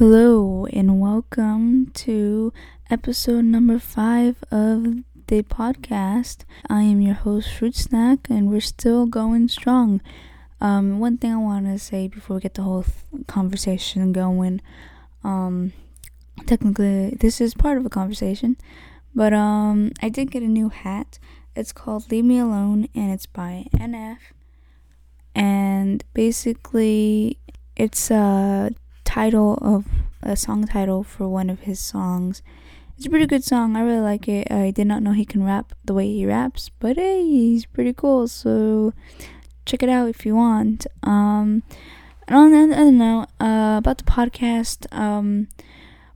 Hello, 0.00 0.64
and 0.72 0.98
welcome 0.98 1.90
to 1.92 2.54
episode 2.88 3.44
number 3.44 3.78
five 3.78 4.42
of 4.50 5.04
the 5.26 5.42
podcast. 5.42 6.44
I 6.70 6.84
am 6.84 7.02
your 7.02 7.16
host, 7.16 7.52
Fruit 7.52 7.76
Snack, 7.76 8.20
and 8.30 8.48
we're 8.48 8.62
still 8.62 9.04
going 9.04 9.48
strong. 9.48 10.00
Um, 10.58 11.00
one 11.00 11.18
thing 11.18 11.34
I 11.34 11.36
want 11.36 11.66
to 11.66 11.78
say 11.78 12.08
before 12.08 12.36
we 12.36 12.40
get 12.40 12.54
the 12.54 12.62
whole 12.62 12.84
th- 12.84 13.26
conversation 13.26 14.10
going, 14.14 14.62
um, 15.22 15.74
technically, 16.46 17.10
this 17.20 17.38
is 17.38 17.52
part 17.52 17.76
of 17.76 17.84
a 17.84 17.90
conversation, 17.90 18.56
but 19.14 19.34
um, 19.34 19.92
I 20.00 20.08
did 20.08 20.30
get 20.30 20.42
a 20.42 20.48
new 20.48 20.70
hat. 20.70 21.18
It's 21.54 21.72
called 21.72 22.10
Leave 22.10 22.24
Me 22.24 22.38
Alone, 22.38 22.88
and 22.94 23.12
it's 23.12 23.26
by 23.26 23.66
NF. 23.74 24.16
And 25.34 26.02
basically, 26.14 27.36
it's 27.76 28.10
a 28.10 28.70
title 29.10 29.58
of 29.60 29.86
a 30.22 30.36
song 30.36 30.68
title 30.68 31.02
for 31.02 31.28
one 31.28 31.50
of 31.50 31.60
his 31.60 31.80
songs. 31.80 32.42
It's 32.96 33.06
a 33.06 33.10
pretty 33.10 33.26
good 33.26 33.42
song. 33.42 33.76
I 33.76 33.80
really 33.80 33.98
like 33.98 34.28
it. 34.28 34.52
I 34.52 34.70
did 34.70 34.86
not 34.86 35.02
know 35.02 35.10
he 35.10 35.24
can 35.24 35.42
rap 35.42 35.72
the 35.84 35.94
way 35.94 36.06
he 36.06 36.26
raps, 36.26 36.70
but 36.78 36.96
hey, 36.96 37.24
he's 37.24 37.66
pretty 37.66 37.92
cool. 37.92 38.28
So 38.28 38.92
check 39.66 39.82
it 39.82 39.88
out 39.88 40.08
if 40.08 40.24
you 40.24 40.36
want. 40.36 40.86
Um, 41.02 41.64
and 42.28 42.36
on 42.36 42.52
another 42.52 42.92
note, 42.92 43.26
uh, 43.40 43.78
about 43.78 43.98
the 43.98 44.04
podcast, 44.04 44.86
um, 44.96 45.48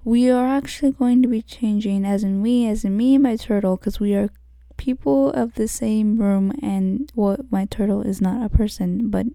we 0.04 0.30
are 0.30 0.46
actually 0.46 0.92
going 0.92 1.20
to 1.22 1.28
be 1.28 1.42
changing, 1.42 2.04
as 2.04 2.22
in 2.22 2.42
we, 2.42 2.68
as 2.68 2.84
in 2.84 2.96
me 2.96 3.14
and 3.14 3.24
my 3.24 3.34
turtle, 3.34 3.76
because 3.76 3.98
we 3.98 4.14
are 4.14 4.30
people 4.76 5.32
of 5.32 5.54
the 5.54 5.66
same 5.66 6.18
room, 6.18 6.52
and 6.62 7.10
what 7.16 7.50
my 7.50 7.64
turtle 7.64 8.02
is 8.02 8.20
not 8.20 8.44
a 8.44 8.48
person, 8.48 9.10
but 9.10 9.26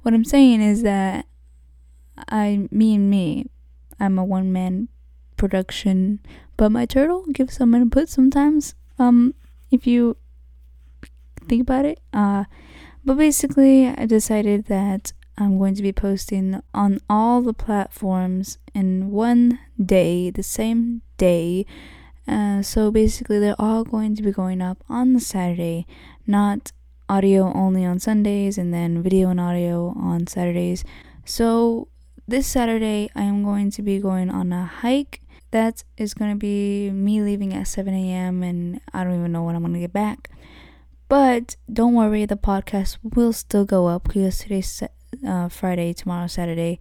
what 0.00 0.14
I'm 0.14 0.24
saying 0.24 0.62
is 0.62 0.82
that 0.82 1.26
I, 2.28 2.68
me 2.70 2.94
and 2.94 3.10
me, 3.10 3.46
I'm 3.98 4.18
a 4.18 4.24
one 4.24 4.52
man 4.52 4.88
production, 5.36 6.20
but 6.56 6.72
my 6.72 6.86
turtle 6.86 7.24
gives 7.32 7.54
some 7.54 7.74
input 7.74 8.08
sometimes. 8.08 8.74
Um, 8.98 9.34
if 9.70 9.86
you 9.86 10.16
think 11.48 11.62
about 11.62 11.84
it, 11.84 12.00
uh, 12.12 12.44
but 13.04 13.18
basically, 13.18 13.86
I 13.86 14.06
decided 14.06 14.66
that 14.66 15.12
I'm 15.38 15.58
going 15.58 15.74
to 15.74 15.82
be 15.82 15.92
posting 15.92 16.60
on 16.74 16.98
all 17.08 17.42
the 17.42 17.52
platforms 17.52 18.58
in 18.74 19.10
one 19.10 19.60
day, 19.82 20.30
the 20.30 20.42
same 20.42 21.02
day. 21.18 21.66
Uh, 22.26 22.62
so 22.62 22.90
basically, 22.90 23.38
they're 23.38 23.54
all 23.58 23.84
going 23.84 24.16
to 24.16 24.22
be 24.22 24.32
going 24.32 24.60
up 24.60 24.82
on 24.88 25.12
the 25.12 25.20
Saturday, 25.20 25.86
not 26.26 26.72
audio 27.08 27.52
only 27.54 27.84
on 27.84 28.00
Sundays 28.00 28.58
and 28.58 28.74
then 28.74 29.02
video 29.02 29.30
and 29.30 29.40
audio 29.40 29.94
on 29.96 30.26
Saturdays. 30.26 30.84
So 31.24 31.88
this 32.28 32.46
Saturday, 32.46 33.08
I 33.14 33.22
am 33.22 33.44
going 33.44 33.70
to 33.72 33.82
be 33.82 34.00
going 34.00 34.30
on 34.30 34.52
a 34.52 34.64
hike. 34.64 35.20
That 35.52 35.84
is 35.96 36.12
going 36.12 36.32
to 36.32 36.36
be 36.36 36.90
me 36.90 37.22
leaving 37.22 37.54
at 37.54 37.68
7 37.68 37.94
a.m. 37.94 38.42
and 38.42 38.80
I 38.92 39.04
don't 39.04 39.18
even 39.18 39.32
know 39.32 39.44
when 39.44 39.54
I'm 39.54 39.62
going 39.62 39.74
to 39.74 39.80
get 39.80 39.92
back. 39.92 40.30
But 41.08 41.56
don't 41.72 41.94
worry, 41.94 42.26
the 42.26 42.36
podcast 42.36 42.98
will 43.02 43.32
still 43.32 43.64
go 43.64 43.86
up 43.86 44.08
because 44.08 44.38
today's 44.38 44.82
uh, 45.26 45.48
Friday, 45.48 45.92
tomorrow 45.92 46.26
Saturday. 46.26 46.80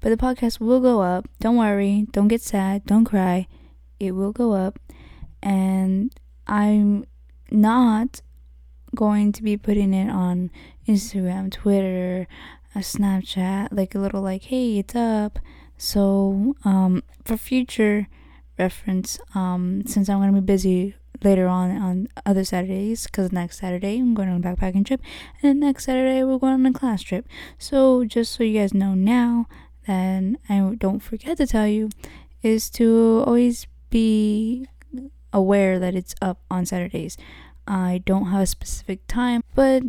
But 0.00 0.10
the 0.10 0.16
podcast 0.16 0.60
will 0.60 0.80
go 0.80 1.00
up. 1.00 1.26
Don't 1.40 1.56
worry, 1.56 2.06
don't 2.10 2.28
get 2.28 2.42
sad, 2.42 2.84
don't 2.84 3.04
cry. 3.04 3.46
It 3.98 4.12
will 4.12 4.32
go 4.32 4.52
up. 4.52 4.78
And 5.42 6.14
I'm 6.46 7.06
not 7.50 8.20
going 8.94 9.32
to 9.32 9.42
be 9.42 9.56
putting 9.56 9.94
it 9.94 10.10
on 10.10 10.50
Instagram, 10.86 11.50
Twitter, 11.50 12.28
a 12.74 12.80
Snapchat, 12.80 13.68
like 13.70 13.94
a 13.94 13.98
little 13.98 14.22
like, 14.22 14.44
hey, 14.44 14.78
it's 14.78 14.94
up. 14.94 15.38
So, 15.76 16.54
um, 16.64 17.02
for 17.24 17.36
future 17.36 18.08
reference, 18.58 19.18
um, 19.34 19.82
since 19.86 20.08
I'm 20.08 20.20
gonna 20.20 20.32
be 20.32 20.40
busy 20.40 20.94
later 21.22 21.46
on 21.48 21.70
on 21.70 22.08
other 22.24 22.44
Saturdays, 22.44 23.06
because 23.06 23.32
next 23.32 23.58
Saturday 23.58 23.98
I'm 23.98 24.14
going 24.14 24.28
on 24.28 24.36
a 24.36 24.40
backpacking 24.40 24.86
trip, 24.86 25.00
and 25.42 25.60
next 25.60 25.84
Saturday 25.84 26.24
we're 26.24 26.38
going 26.38 26.54
on 26.54 26.66
a 26.66 26.72
class 26.72 27.02
trip. 27.02 27.26
So, 27.58 28.04
just 28.04 28.32
so 28.32 28.44
you 28.44 28.60
guys 28.60 28.74
know 28.74 28.94
now, 28.94 29.46
then 29.86 30.38
I 30.48 30.76
don't 30.78 31.00
forget 31.00 31.36
to 31.38 31.46
tell 31.46 31.66
you, 31.66 31.90
is 32.42 32.70
to 32.70 33.24
always 33.26 33.66
be 33.90 34.66
aware 35.32 35.78
that 35.78 35.94
it's 35.94 36.14
up 36.20 36.38
on 36.50 36.66
Saturdays. 36.66 37.16
I 37.66 38.02
don't 38.04 38.26
have 38.26 38.42
a 38.42 38.46
specific 38.46 39.06
time, 39.06 39.42
but 39.54 39.82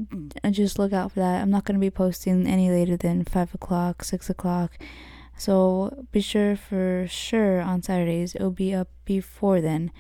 just 0.52 0.78
look 0.78 0.94
out 0.94 1.12
for 1.12 1.20
that. 1.20 1.42
I'm 1.42 1.50
not 1.50 1.66
going 1.66 1.76
to 1.76 1.82
be 1.82 1.90
posting 1.90 2.48
any 2.48 2.70
later 2.70 2.96
than 2.96 3.26
5 3.26 3.56
o'clock, 3.56 4.04
6 4.04 4.30
o'clock. 4.30 4.78
So 5.38 6.06
be 6.12 6.22
sure 6.22 6.56
for 6.56 7.08
sure 7.10 7.60
on 7.62 7.82
Saturdays 7.82 8.36
it'll 8.36 8.52
be 8.52 8.74
up 8.74 8.90
before 9.06 9.62
then. 9.62 9.92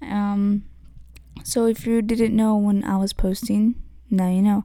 Um, 0.00 0.64
so 1.44 1.66
if 1.66 1.86
you 1.86 2.02
didn't 2.02 2.34
know 2.34 2.56
when 2.56 2.84
I 2.84 2.96
was 2.96 3.12
posting, 3.12 3.74
now 4.10 4.30
you 4.30 4.42
know. 4.42 4.64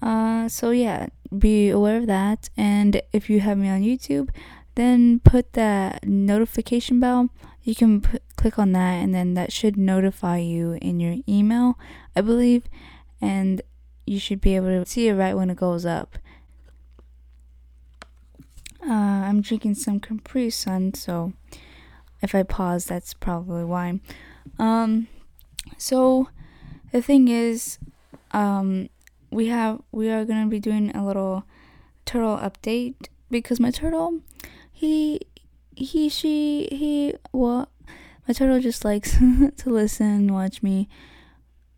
Uh, 0.00 0.48
so 0.48 0.70
yeah, 0.70 1.06
be 1.36 1.70
aware 1.70 1.98
of 1.98 2.06
that. 2.08 2.50
And 2.56 3.00
if 3.12 3.30
you 3.30 3.40
have 3.40 3.58
me 3.58 3.68
on 3.68 3.82
YouTube, 3.82 4.30
then 4.74 5.20
put 5.20 5.52
that 5.54 6.06
notification 6.06 7.00
bell. 7.00 7.30
You 7.62 7.74
can 7.74 8.02
click 8.36 8.58
on 8.58 8.72
that, 8.72 8.94
and 8.94 9.14
then 9.14 9.34
that 9.34 9.52
should 9.52 9.76
notify 9.76 10.38
you 10.38 10.78
in 10.82 10.98
your 10.98 11.16
email, 11.28 11.78
I 12.16 12.20
believe, 12.20 12.64
and 13.20 13.62
you 14.06 14.18
should 14.18 14.40
be 14.40 14.56
able 14.56 14.68
to 14.68 14.84
see 14.84 15.08
it 15.08 15.14
right 15.14 15.34
when 15.36 15.50
it 15.50 15.56
goes 15.56 15.86
up. 15.86 16.18
Uh, 18.84 18.92
I'm 18.92 19.42
drinking 19.42 19.76
some 19.76 20.00
Capri 20.00 20.50
Sun, 20.50 20.94
so 20.94 21.32
if 22.20 22.34
I 22.34 22.42
pause, 22.42 22.84
that's 22.84 23.14
probably 23.14 23.64
why. 23.64 24.00
Um, 24.58 25.06
so 25.78 26.28
the 26.90 27.00
thing 27.00 27.28
is, 27.28 27.78
um, 28.32 28.88
we 29.30 29.46
have 29.46 29.80
we 29.92 30.10
are 30.10 30.24
gonna 30.24 30.46
be 30.48 30.58
doing 30.58 30.94
a 30.96 31.06
little 31.06 31.44
turtle 32.04 32.36
update 32.36 33.08
because 33.30 33.60
my 33.60 33.70
turtle, 33.70 34.20
he 34.82 35.20
he 35.76 36.08
she 36.08 36.66
he 36.72 37.14
what? 37.30 37.68
My 38.26 38.34
turtle 38.34 38.58
just 38.58 38.84
likes 38.84 39.12
to 39.58 39.70
listen 39.70 40.32
watch 40.32 40.60
me. 40.60 40.88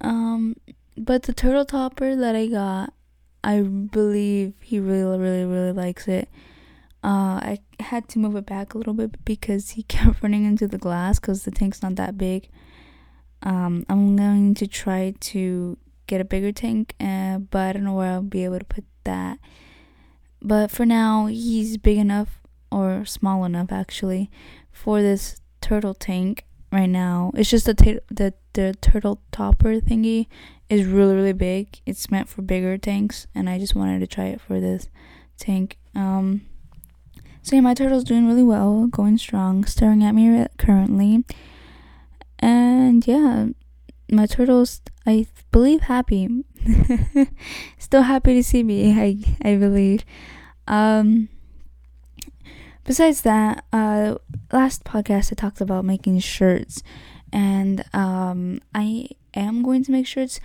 Um 0.01 0.57
but 0.97 1.25
the 1.25 1.35
turtle 1.35 1.67
topper 1.67 2.17
that 2.17 2.35
i 2.37 2.47
got 2.47 2.95
i 3.43 3.61
believe 3.61 4.55
he 4.63 4.79
really 4.81 5.19
really 5.19 5.45
really 5.45 5.73
likes 5.73 6.09
it. 6.09 6.31
Uh 7.03 7.37
i 7.53 7.59
had 7.79 8.09
to 8.09 8.19
move 8.19 8.37
it 8.37 8.47
back 8.47 8.73
a 8.73 8.79
little 8.79 8.95
bit 8.95 9.23
because 9.23 9.71
he 9.71 9.83
kept 9.95 10.23
running 10.23 10.47
into 10.47 10.67
the 10.67 10.79
glass 10.79 11.21
because 11.21 11.45
the 11.45 11.51
tank's 11.51 11.83
not 11.83 11.97
that 11.97 12.17
big. 12.17 12.49
Um 13.43 13.85
i'm 13.91 14.17
going 14.17 14.55
to 14.55 14.67
try 14.67 15.13
to 15.33 15.77
get 16.07 16.23
a 16.23 16.25
bigger 16.25 16.53
tank 16.53 16.95
uh, 17.01 17.37
but 17.39 17.69
i 17.69 17.73
don't 17.75 17.85
know 17.85 17.95
where 17.95 18.13
i'll 18.13 18.23
be 18.23 18.45
able 18.45 18.59
to 18.59 18.65
put 18.65 18.85
that. 19.05 19.39
But 20.41 20.71
for 20.71 20.87
now 20.87 21.27
he's 21.27 21.77
big 21.77 21.99
enough 21.99 22.41
or 22.75 23.05
small 23.05 23.45
enough 23.45 23.71
actually 23.71 24.31
for 24.73 25.01
this 25.01 25.41
turtle 25.61 25.95
tank 25.95 26.45
right 26.73 26.89
now. 26.91 27.31
It's 27.35 27.49
just 27.49 27.67
the 27.67 27.75
t- 27.75 28.01
the 28.11 28.35
the 28.55 28.75
turtle 28.81 29.21
topper 29.31 29.81
thingy 29.81 30.27
is 30.69 30.87
really 30.87 31.15
really 31.15 31.33
big. 31.33 31.81
It's 31.87 32.11
meant 32.11 32.29
for 32.29 32.43
bigger 32.43 32.77
tanks, 32.77 33.27
and 33.35 33.49
I 33.49 33.59
just 33.59 33.77
wanted 33.77 34.01
to 34.01 34.07
try 34.09 34.27
it 34.27 34.41
for 34.41 34.61
this 34.61 34.89
tank. 35.39 35.79
Um, 35.95 36.43
so 37.43 37.55
yeah, 37.55 37.63
my 37.63 37.75
turtle's 37.75 38.05
doing 38.05 38.27
really 38.27 38.43
well, 38.43 38.89
going 38.89 39.19
strong, 39.19 39.65
staring 39.65 40.03
at 40.03 40.15
me 40.15 40.47
currently, 40.59 41.25
and 42.41 43.07
yeah, 43.07 43.47
my 44.11 44.27
turtle's 44.27 44.81
I 45.07 45.27
believe 45.53 45.83
happy, 45.83 46.45
still 47.79 48.03
happy 48.03 48.35
to 48.35 48.43
see 48.43 48.65
me. 48.65 48.93
I 49.01 49.17
I 49.49 49.57
believe. 49.57 50.05
Um, 50.67 51.29
besides 52.85 53.23
that, 53.23 53.65
uh, 53.73 54.17
last 54.53 54.85
podcast 54.85 55.33
I 55.33 55.35
talked 55.35 55.61
about 55.61 55.85
making 55.85 56.21
shirts, 56.21 56.83
and 57.33 57.85
um, 57.93 58.61
I 58.75 59.09
am 59.35 59.63
going 59.63 59.85
to 59.85 59.93
make 59.93 60.07
shirts, 60.07 60.41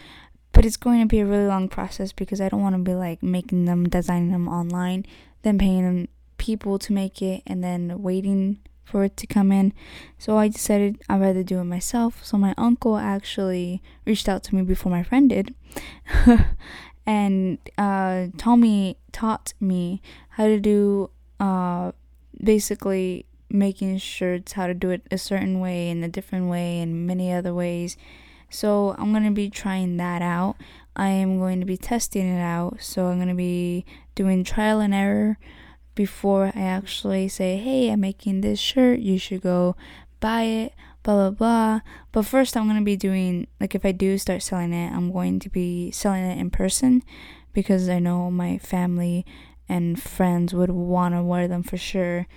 but 0.52 0.66
it's 0.66 0.78
going 0.78 1.02
to 1.02 1.06
be 1.06 1.20
a 1.20 1.26
really 1.26 1.46
long 1.46 1.70
process 1.70 2.12
because 2.12 2.42
I 2.42 2.50
don't 2.50 2.62
want 2.62 2.76
to 2.76 2.82
be 2.82 2.96
like 2.96 3.22
making 3.22 3.66
them, 3.66 3.88
designing 3.88 4.32
them 4.32 4.48
online, 4.48 5.06
then 5.44 5.58
paying 5.58 6.08
people 6.38 6.80
to 6.80 6.94
make 6.94 7.22
it, 7.22 7.44
and 7.46 7.64
then 7.64 8.02
waiting 8.02 8.60
for 8.90 9.04
it 9.04 9.16
to 9.18 9.28
come 9.28 9.52
in. 9.52 9.72
So 10.18 10.38
I 10.38 10.48
decided 10.48 11.02
I'd 11.08 11.22
rather 11.22 11.44
do 11.44 11.60
it 11.60 11.66
myself. 11.66 12.26
So 12.26 12.38
my 12.38 12.56
uncle 12.58 12.98
actually 12.98 13.82
reached 14.06 14.28
out 14.28 14.44
to 14.46 14.56
me 14.56 14.64
before 14.64 14.92
my 14.92 15.04
friend 15.04 15.30
did. 15.30 15.54
and 17.06 17.60
uh, 17.78 18.28
taught 18.38 18.58
me 18.58 18.98
taught 19.12 19.54
me 19.60 20.02
how 20.30 20.48
to 20.48 20.60
do 20.60 21.10
uh, 21.40 21.92
basically 22.42 23.26
making 23.50 23.98
shirts, 23.98 24.54
how 24.54 24.68
to 24.68 24.74
do 24.74 24.90
it 24.92 25.02
a 25.12 25.18
certain 25.18 25.60
way 25.60 25.90
and 25.90 26.04
a 26.04 26.08
different 26.08 26.50
way 26.50 26.80
and 26.80 27.08
many 27.08 27.32
other 27.34 27.54
ways. 27.54 27.98
So 28.50 28.96
I'm 28.98 29.12
going 29.12 29.26
to 29.26 29.32
be 29.32 29.50
trying 29.50 29.98
that 29.98 30.22
out. 30.22 30.56
I 30.96 31.10
am 31.10 31.40
going 31.40 31.60
to 31.60 31.66
be 31.66 31.78
testing 31.78 32.28
it 32.28 32.42
out. 32.42 32.82
So 32.82 33.08
I'm 33.08 33.18
going 33.18 33.30
to 33.30 33.34
be 33.36 33.86
doing 34.16 34.44
trial 34.44 34.80
and 34.80 34.94
error 34.94 35.38
before 35.96 36.52
I 36.56 36.62
actually 36.62 37.28
say, 37.28 37.58
hey, 37.58 37.90
I'm 37.90 38.00
making 38.00 38.42
this 38.42 38.60
shirt, 38.60 39.00
you 39.00 39.18
should 39.18 39.42
go 39.42 39.76
buy 40.20 40.44
it, 40.44 40.74
blah, 41.04 41.30
blah, 41.30 41.32
blah. 41.32 41.80
But 42.12 42.26
first, 42.26 42.56
I'm 42.56 42.66
going 42.66 42.78
to 42.78 42.86
be 42.86 42.96
doing, 42.96 43.48
like, 43.60 43.76
if 43.76 43.86
I 43.86 43.92
do 43.92 44.18
start 44.18 44.42
selling 44.42 44.74
it, 44.74 44.92
I'm 44.92 45.12
going 45.12 45.40
to 45.40 45.50
be 45.50 45.92
selling 45.92 46.24
it 46.24 46.38
in 46.38 46.52
person 46.52 47.04
because 47.54 47.90
I 47.90 48.00
know 48.00 48.32
my 48.32 48.58
family 48.60 49.26
and 49.70 50.02
friends 50.02 50.54
would 50.54 50.72
want 50.72 51.14
to 51.14 51.24
wear 51.24 51.48
them 51.48 51.64
for 51.64 51.78
sure. 51.78 52.28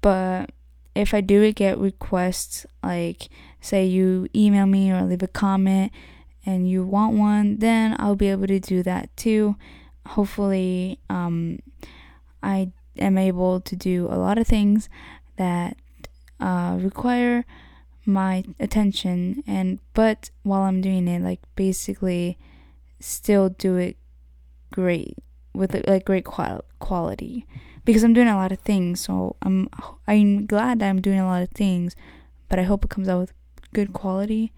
But 0.00 0.50
if 0.94 1.12
I 1.12 1.20
do 1.20 1.52
get 1.52 1.78
requests, 1.78 2.64
like, 2.82 3.28
say 3.60 3.84
you 3.84 4.28
email 4.34 4.66
me 4.66 4.92
or 4.92 5.02
leave 5.02 5.22
a 5.22 5.28
comment 5.28 5.92
and 6.46 6.70
you 6.70 6.84
want 6.84 7.16
one, 7.16 7.58
then 7.58 7.96
I'll 7.98 8.16
be 8.16 8.28
able 8.30 8.46
to 8.46 8.60
do 8.60 8.82
that 8.84 9.14
too. 9.16 9.56
Hopefully, 10.06 11.00
um, 11.10 11.58
I 12.42 12.70
am 12.96 13.18
able 13.18 13.60
to 13.60 13.76
do 13.76 14.06
a 14.10 14.16
lot 14.16 14.38
of 14.38 14.46
things 14.46 14.88
that 15.36 15.76
uh, 16.40 16.78
require 16.80 17.44
my 18.06 18.44
attention 18.60 19.42
and 19.48 19.80
but 19.92 20.30
while 20.44 20.62
I'm 20.62 20.80
doing 20.80 21.08
it 21.08 21.20
like 21.22 21.40
basically 21.56 22.38
still 23.00 23.48
do 23.48 23.76
it 23.76 23.96
great 24.70 25.18
with 25.56 25.74
like 25.86 26.04
great 26.04 26.24
qual- 26.24 26.64
quality. 26.78 27.46
Because 27.84 28.02
I'm 28.02 28.14
doing 28.14 28.28
a 28.28 28.36
lot 28.36 28.52
of 28.52 28.58
things 28.60 29.00
so 29.00 29.36
I'm 29.42 29.68
I'm 30.08 30.46
glad 30.46 30.80
that 30.80 30.88
I'm 30.88 31.00
doing 31.00 31.20
a 31.20 31.26
lot 31.26 31.42
of 31.42 31.50
things 31.50 31.94
but 32.48 32.58
I 32.58 32.64
hope 32.64 32.84
it 32.84 32.90
comes 32.90 33.08
out 33.08 33.20
with 33.20 33.32
good 33.72 33.92
quality 33.92 34.52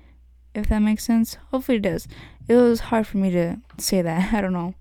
if 0.55 0.69
that 0.69 0.81
makes 0.81 1.05
sense. 1.05 1.37
Hopefully 1.51 1.77
it 1.77 1.83
does. 1.83 2.09
It 2.49 2.57
was 2.57 2.81
hard 2.81 3.07
for 3.07 3.19
me 3.19 3.31
to 3.31 3.59
say 3.77 4.03
that. 4.03 4.33
I 4.35 4.41
don't 4.41 4.53
know. 4.53 4.75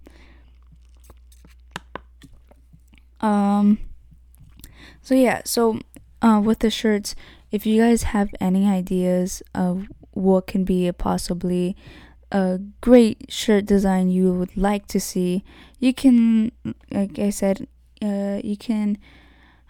Um 3.20 3.80
so 5.02 5.16
yeah 5.16 5.42
so 5.46 5.80
uh, 6.22 6.42
with 6.44 6.60
the 6.60 6.70
shirts 6.70 7.16
if 7.52 7.66
you 7.66 7.82
guys 7.82 8.04
have 8.04 8.30
any 8.42 8.68
ideas 8.68 9.42
of 9.54 9.88
what 10.12 10.48
can 10.48 10.64
be 10.64 10.92
possibly 10.92 11.76
a 12.32 12.60
great 12.82 13.32
shirt 13.32 13.66
design 13.66 14.10
you 14.10 14.34
would 14.34 14.56
like 14.58 14.88
to 14.88 15.00
see. 15.00 15.44
You 15.80 15.94
can 15.94 16.52
like 16.92 17.20
i 17.20 17.30
said 17.30 17.68
uh, 18.02 18.40
you 18.44 18.58
can 18.58 18.98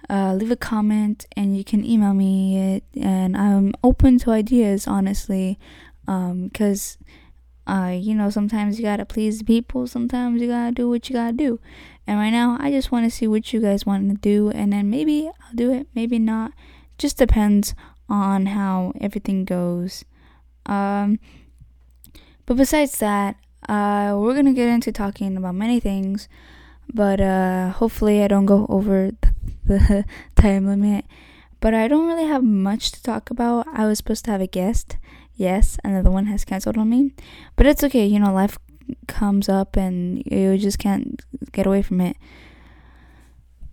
uh, 0.10 0.34
leave 0.34 0.52
a 0.52 0.56
comment 0.56 1.26
and 1.36 1.58
you 1.58 1.64
can 1.64 1.86
email 1.86 2.14
me 2.14 2.76
it. 2.76 2.84
And 3.00 3.38
i'm 3.38 3.74
open 3.84 4.18
to 4.20 4.32
ideas 4.32 4.88
honestly 4.88 5.60
because 6.06 6.98
um, 7.68 7.86
uh, 7.86 7.92
you 7.92 8.16
know 8.16 8.30
sometimes 8.30 8.80
you 8.80 8.86
gotta 8.86 9.06
please 9.06 9.44
people. 9.44 9.88
Sometimes 9.88 10.42
you 10.42 10.48
gotta 10.48 10.72
do 10.72 10.90
what 10.90 11.10
you 11.10 11.16
gotta 11.16 11.34
do. 11.34 11.60
And 12.08 12.18
right 12.18 12.30
now 12.30 12.58
i 12.60 12.72
just 12.72 12.92
want 12.92 13.06
to 13.06 13.16
see 13.16 13.28
what 13.28 13.52
you 13.54 13.62
guys 13.62 13.86
want 13.86 14.10
to 14.10 14.16
do. 14.16 14.50
And 14.50 14.74
then 14.74 14.90
maybe 14.90 15.28
i'll 15.28 15.56
do 15.56 15.72
it 15.72 15.88
maybe 15.94 16.18
not. 16.18 16.54
Just 16.98 17.18
depends 17.18 17.76
on 18.10 18.48
how 18.48 18.94
everything 19.00 19.46
goes. 19.46 20.06
Um, 20.66 21.20
but 22.48 22.58
besides 22.58 22.98
that, 22.98 23.36
uh, 23.70 24.16
we're 24.18 24.34
gonna 24.34 24.54
get 24.54 24.70
into 24.70 24.92
talking 24.92 25.38
about 25.38 25.54
many 25.54 25.80
things, 25.80 26.28
but 26.92 27.22
uh, 27.22 27.70
hopefully 27.70 28.24
I 28.24 28.28
don't 28.28 28.46
go 28.48 28.66
over 28.70 29.12
the 29.66 30.06
time 30.36 30.66
limit. 30.66 31.06
But 31.60 31.74
I 31.74 31.88
don't 31.88 32.08
really 32.08 32.28
have 32.28 32.44
much 32.44 32.92
to 32.92 33.04
talk 33.04 33.30
about. 33.30 33.68
I 33.74 33.86
was 33.86 33.98
supposed 33.98 34.26
to 34.26 34.32
have 34.32 34.42
a 34.42 34.48
guest, 34.48 34.98
yes, 35.36 35.78
another 35.84 36.12
one 36.12 36.28
has 36.28 36.46
canceled 36.46 36.78
on 36.78 36.90
me, 36.90 37.12
but 37.56 37.66
it's 37.66 37.84
okay. 37.84 38.06
You 38.06 38.20
know, 38.20 38.34
life 38.34 38.58
comes 39.08 39.50
up 39.50 39.76
and 39.76 40.24
you 40.26 40.58
just 40.58 40.80
can't 40.80 41.22
get 41.52 41.66
away 41.66 41.82
from 41.82 42.00
it. 42.00 42.16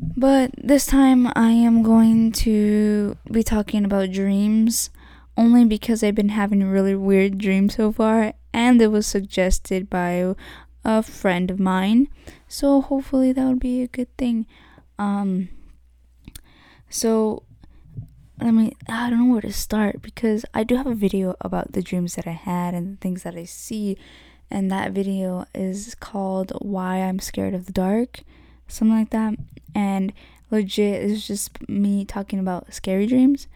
But 0.00 0.50
this 0.59 0.87
time 0.87 1.29
I 1.37 1.50
am 1.50 1.82
going 1.82 2.32
to 2.32 3.17
be 3.31 3.43
talking 3.43 3.85
about 3.85 4.11
dreams 4.11 4.91
only 5.37 5.65
because 5.65 6.03
I've 6.03 6.15
been 6.15 6.31
having 6.31 6.65
really 6.65 6.94
weird 6.94 7.38
dreams 7.38 7.76
so 7.76 7.93
far 7.93 8.35
and 8.55 8.81
it 8.81 8.89
was 8.89 9.06
suggested 9.06 9.91
by 9.91 10.35
a 10.85 11.03
friend 11.03 11.51
of 11.51 11.59
mine. 11.61 12.09
So 12.49 12.81
hopefully 12.81 13.33
that 13.33 13.47
would 13.47 13.61
be 13.61 13.83
a 13.83 13.89
good 13.89 14.17
thing. 14.17 14.47
Um 14.99 15.49
so 16.89 17.43
I 18.41 18.51
mean, 18.51 18.75
I 18.89 19.11
don't 19.11 19.27
know 19.27 19.33
where 19.33 19.43
to 19.43 19.53
start 19.53 20.03
because 20.03 20.45
I 20.55 20.65
do 20.65 20.77
have 20.77 20.87
a 20.87 20.95
video 20.95 21.37
about 21.41 21.73
the 21.73 21.83
dreams 21.83 22.15
that 22.15 22.27
I 22.27 22.33
had 22.33 22.75
and 22.75 22.93
the 22.93 23.01
things 23.01 23.23
that 23.25 23.37
I 23.37 23.45
see 23.45 23.97
and 24.51 24.71
that 24.71 24.93
video 24.93 25.47
is 25.55 25.95
called 25.95 26.53
Why 26.61 26.97
I'm 26.97 27.19
Scared 27.19 27.55
of 27.55 27.67
the 27.67 27.73
Dark 27.73 28.23
something 28.69 28.97
like 28.97 29.11
that. 29.11 29.35
And 29.75 30.12
legit, 30.50 31.03
it's 31.03 31.27
just 31.27 31.69
me 31.69 32.05
talking 32.05 32.39
about 32.39 32.73
scary 32.73 33.07
dreams. 33.07 33.49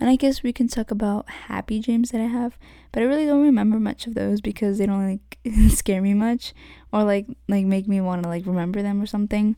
And 0.00 0.10
I 0.10 0.16
guess 0.16 0.42
we 0.42 0.52
can 0.52 0.68
talk 0.68 0.90
about 0.90 1.28
happy 1.28 1.80
dreams 1.80 2.10
that 2.10 2.20
I 2.20 2.26
have, 2.26 2.58
but 2.92 3.02
I 3.02 3.06
really 3.06 3.26
don't 3.26 3.42
remember 3.42 3.78
much 3.78 4.06
of 4.06 4.14
those 4.14 4.40
because 4.40 4.78
they 4.78 4.86
don't 4.86 5.08
like 5.08 5.38
scare 5.70 6.02
me 6.02 6.14
much 6.14 6.52
or 6.92 7.04
like 7.04 7.26
like 7.48 7.64
make 7.64 7.86
me 7.86 8.00
want 8.00 8.22
to 8.22 8.28
like 8.28 8.44
remember 8.46 8.82
them 8.82 9.00
or 9.00 9.06
something. 9.06 9.56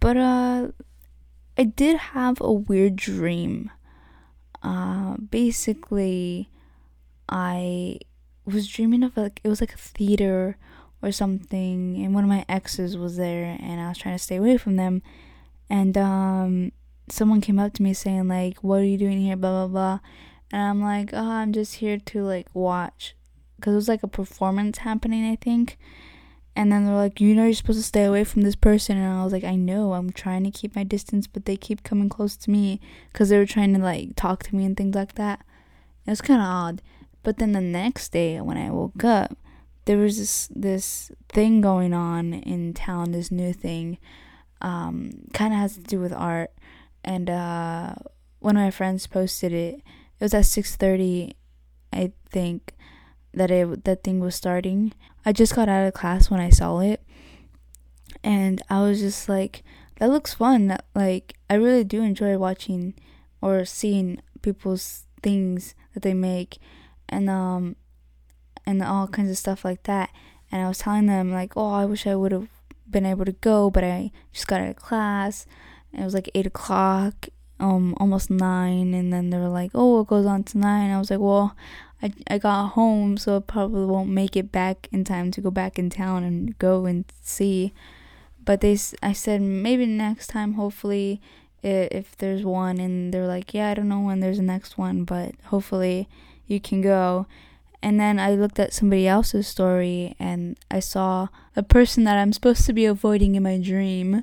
But 0.00 0.16
uh 0.16 0.68
I 1.56 1.64
did 1.64 1.96
have 1.96 2.40
a 2.40 2.52
weird 2.52 2.96
dream. 2.96 3.70
Uh 4.62 5.16
basically 5.16 6.48
I 7.28 7.98
was 8.44 8.66
dreaming 8.66 9.04
of 9.04 9.16
like 9.16 9.40
it 9.44 9.48
was 9.48 9.60
like 9.60 9.74
a 9.74 9.78
theater 9.78 10.56
or 11.02 11.12
something 11.12 12.02
and 12.02 12.14
one 12.14 12.24
of 12.24 12.30
my 12.30 12.44
exes 12.48 12.96
was 12.96 13.16
there 13.16 13.56
and 13.60 13.80
I 13.80 13.88
was 13.88 13.98
trying 13.98 14.16
to 14.16 14.22
stay 14.22 14.36
away 14.36 14.56
from 14.56 14.76
them 14.76 15.02
and 15.70 15.96
um 15.96 16.72
someone 17.08 17.40
came 17.40 17.58
up 17.58 17.72
to 17.74 17.82
me 17.82 17.94
saying 17.94 18.28
like 18.28 18.58
what 18.58 18.80
are 18.80 18.84
you 18.84 18.98
doing 18.98 19.20
here? 19.20 19.36
blah 19.36 19.66
blah 19.66 19.68
blah. 19.68 19.98
And 20.52 20.62
I'm 20.62 20.82
like 20.82 21.10
oh 21.12 21.30
I'm 21.30 21.52
just 21.52 21.76
here 21.76 21.98
to 21.98 22.22
like 22.22 22.48
watch. 22.54 23.14
Because 23.56 23.72
it 23.72 23.76
was 23.76 23.88
like 23.88 24.02
a 24.02 24.08
performance 24.08 24.78
happening 24.78 25.30
I 25.30 25.36
think. 25.36 25.78
And 26.54 26.70
then 26.70 26.84
they're 26.84 26.94
like 26.94 27.20
you 27.20 27.34
know 27.34 27.44
you're 27.44 27.54
supposed 27.54 27.78
to 27.78 27.84
stay 27.84 28.04
away 28.04 28.24
from 28.24 28.42
this 28.42 28.56
person. 28.56 28.96
And 28.96 29.12
I 29.12 29.24
was 29.24 29.32
like 29.32 29.44
I 29.44 29.56
know. 29.56 29.94
I'm 29.94 30.10
trying 30.10 30.44
to 30.44 30.50
keep 30.50 30.76
my 30.76 30.84
distance 30.84 31.26
but 31.26 31.44
they 31.44 31.56
keep 31.56 31.82
coming 31.82 32.08
close 32.08 32.36
to 32.36 32.50
me 32.50 32.80
because 33.12 33.28
they 33.28 33.38
were 33.38 33.46
trying 33.46 33.74
to 33.74 33.80
like 33.80 34.16
talk 34.16 34.42
to 34.44 34.56
me 34.56 34.64
and 34.64 34.76
things 34.76 34.94
like 34.94 35.14
that. 35.14 35.40
It 36.06 36.10
was 36.10 36.20
kind 36.20 36.40
of 36.40 36.46
odd. 36.46 36.82
But 37.22 37.38
then 37.38 37.52
the 37.52 37.60
next 37.60 38.10
day 38.10 38.40
when 38.40 38.56
I 38.56 38.70
woke 38.70 39.04
up 39.04 39.36
there 39.84 39.98
was 39.98 40.18
this 40.18 40.48
this 40.54 41.10
thing 41.28 41.60
going 41.60 41.92
on 41.92 42.34
in 42.34 42.74
town, 42.74 43.12
this 43.12 43.30
new 43.30 43.52
thing, 43.52 43.98
um, 44.60 45.10
kind 45.32 45.52
of 45.52 45.58
has 45.58 45.74
to 45.74 45.80
do 45.80 46.00
with 46.00 46.12
art, 46.12 46.52
and 47.04 47.28
uh, 47.30 47.94
one 48.40 48.56
of 48.56 48.62
my 48.62 48.70
friends 48.70 49.06
posted 49.06 49.52
it. 49.52 49.76
It 49.76 50.24
was 50.24 50.34
at 50.34 50.46
six 50.46 50.76
thirty, 50.76 51.36
I 51.92 52.12
think, 52.30 52.74
that 53.34 53.50
it 53.50 53.84
that 53.84 54.04
thing 54.04 54.20
was 54.20 54.34
starting. 54.34 54.92
I 55.24 55.32
just 55.32 55.54
got 55.54 55.68
out 55.68 55.86
of 55.86 55.94
class 55.94 56.30
when 56.30 56.40
I 56.40 56.50
saw 56.50 56.80
it, 56.80 57.02
and 58.22 58.62
I 58.68 58.82
was 58.82 59.00
just 59.00 59.28
like, 59.28 59.62
"That 59.96 60.10
looks 60.10 60.34
fun." 60.34 60.76
Like 60.94 61.34
I 61.50 61.54
really 61.54 61.84
do 61.84 62.02
enjoy 62.02 62.38
watching 62.38 62.94
or 63.40 63.64
seeing 63.64 64.20
people's 64.42 65.06
things 65.22 65.74
that 65.94 66.02
they 66.02 66.14
make, 66.14 66.58
and 67.08 67.28
um, 67.28 67.76
and 68.66 68.82
all 68.82 69.08
kinds 69.08 69.30
of 69.30 69.38
stuff 69.38 69.64
like 69.64 69.84
that. 69.84 70.10
And 70.50 70.62
I 70.62 70.68
was 70.68 70.78
telling 70.78 71.06
them 71.06 71.32
like, 71.32 71.56
oh, 71.56 71.72
I 71.72 71.84
wish 71.84 72.06
I 72.06 72.14
would 72.14 72.32
have 72.32 72.48
been 72.88 73.06
able 73.06 73.24
to 73.24 73.32
go, 73.32 73.70
but 73.70 73.84
I 73.84 74.10
just 74.32 74.46
got 74.46 74.60
out 74.60 74.68
of 74.68 74.76
class. 74.76 75.46
It 75.92 76.02
was 76.04 76.14
like 76.14 76.30
eight 76.34 76.46
o'clock, 76.46 77.28
um, 77.60 77.94
almost 77.98 78.30
nine, 78.30 78.94
and 78.94 79.12
then 79.12 79.30
they 79.30 79.38
were 79.38 79.48
like, 79.48 79.70
oh, 79.74 80.00
it 80.00 80.08
goes 80.08 80.26
on 80.26 80.44
to 80.44 80.58
nine. 80.58 80.90
I 80.90 80.98
was 80.98 81.10
like, 81.10 81.20
well, 81.20 81.56
I 82.02 82.12
I 82.28 82.38
got 82.38 82.68
home, 82.68 83.16
so 83.16 83.36
I 83.36 83.40
probably 83.40 83.84
won't 83.86 84.10
make 84.10 84.36
it 84.36 84.52
back 84.52 84.88
in 84.92 85.04
time 85.04 85.30
to 85.32 85.40
go 85.40 85.50
back 85.50 85.78
in 85.78 85.90
town 85.90 86.24
and 86.24 86.58
go 86.58 86.86
and 86.86 87.04
see. 87.22 87.72
But 88.44 88.60
they, 88.60 88.76
I 89.02 89.12
said 89.12 89.40
maybe 89.40 89.86
next 89.86 90.28
time, 90.28 90.54
hopefully, 90.54 91.20
if 91.62 92.16
there's 92.16 92.44
one, 92.44 92.78
and 92.78 93.14
they're 93.14 93.26
like, 93.26 93.54
yeah, 93.54 93.70
I 93.70 93.74
don't 93.74 93.88
know 93.88 94.00
when 94.00 94.20
there's 94.20 94.40
a 94.40 94.42
next 94.42 94.78
one, 94.78 95.04
but 95.04 95.34
hopefully 95.44 96.08
you 96.46 96.60
can 96.60 96.80
go 96.80 97.26
and 97.82 97.98
then 97.98 98.20
I 98.20 98.34
looked 98.34 98.60
at 98.60 98.72
somebody 98.72 99.08
else's 99.08 99.48
story 99.48 100.14
and 100.18 100.56
I 100.70 100.78
saw 100.78 101.28
a 101.56 101.62
person 101.64 102.04
that 102.04 102.16
I'm 102.16 102.32
supposed 102.32 102.64
to 102.66 102.72
be 102.72 102.86
avoiding 102.86 103.34
in 103.34 103.42
my 103.42 103.58
dream. 103.58 104.22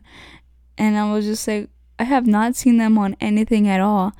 And 0.79 0.97
I 0.97 1.11
was 1.13 1.25
just 1.25 1.47
like, 1.47 1.69
I 1.99 2.05
have 2.05 2.25
not 2.25 2.55
seen 2.55 2.77
them 2.77 2.97
on 2.97 3.15
anything 3.21 3.67
at 3.67 3.81
all. 3.81 4.13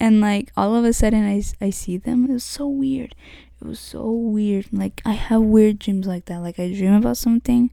And 0.00 0.20
like 0.20 0.50
all 0.56 0.74
of 0.74 0.84
a 0.84 0.92
sudden 0.92 1.24
I, 1.24 1.44
I 1.64 1.70
see 1.70 1.96
them. 1.98 2.24
It 2.24 2.32
was 2.32 2.44
so 2.44 2.66
weird. 2.66 3.14
It 3.60 3.68
was 3.68 3.78
so 3.78 4.10
weird. 4.10 4.66
Like 4.72 5.02
I 5.04 5.12
have 5.12 5.42
weird 5.42 5.78
dreams 5.78 6.06
like 6.06 6.24
that. 6.24 6.38
Like 6.40 6.58
I 6.58 6.72
dream 6.72 6.94
about 6.94 7.18
something 7.18 7.70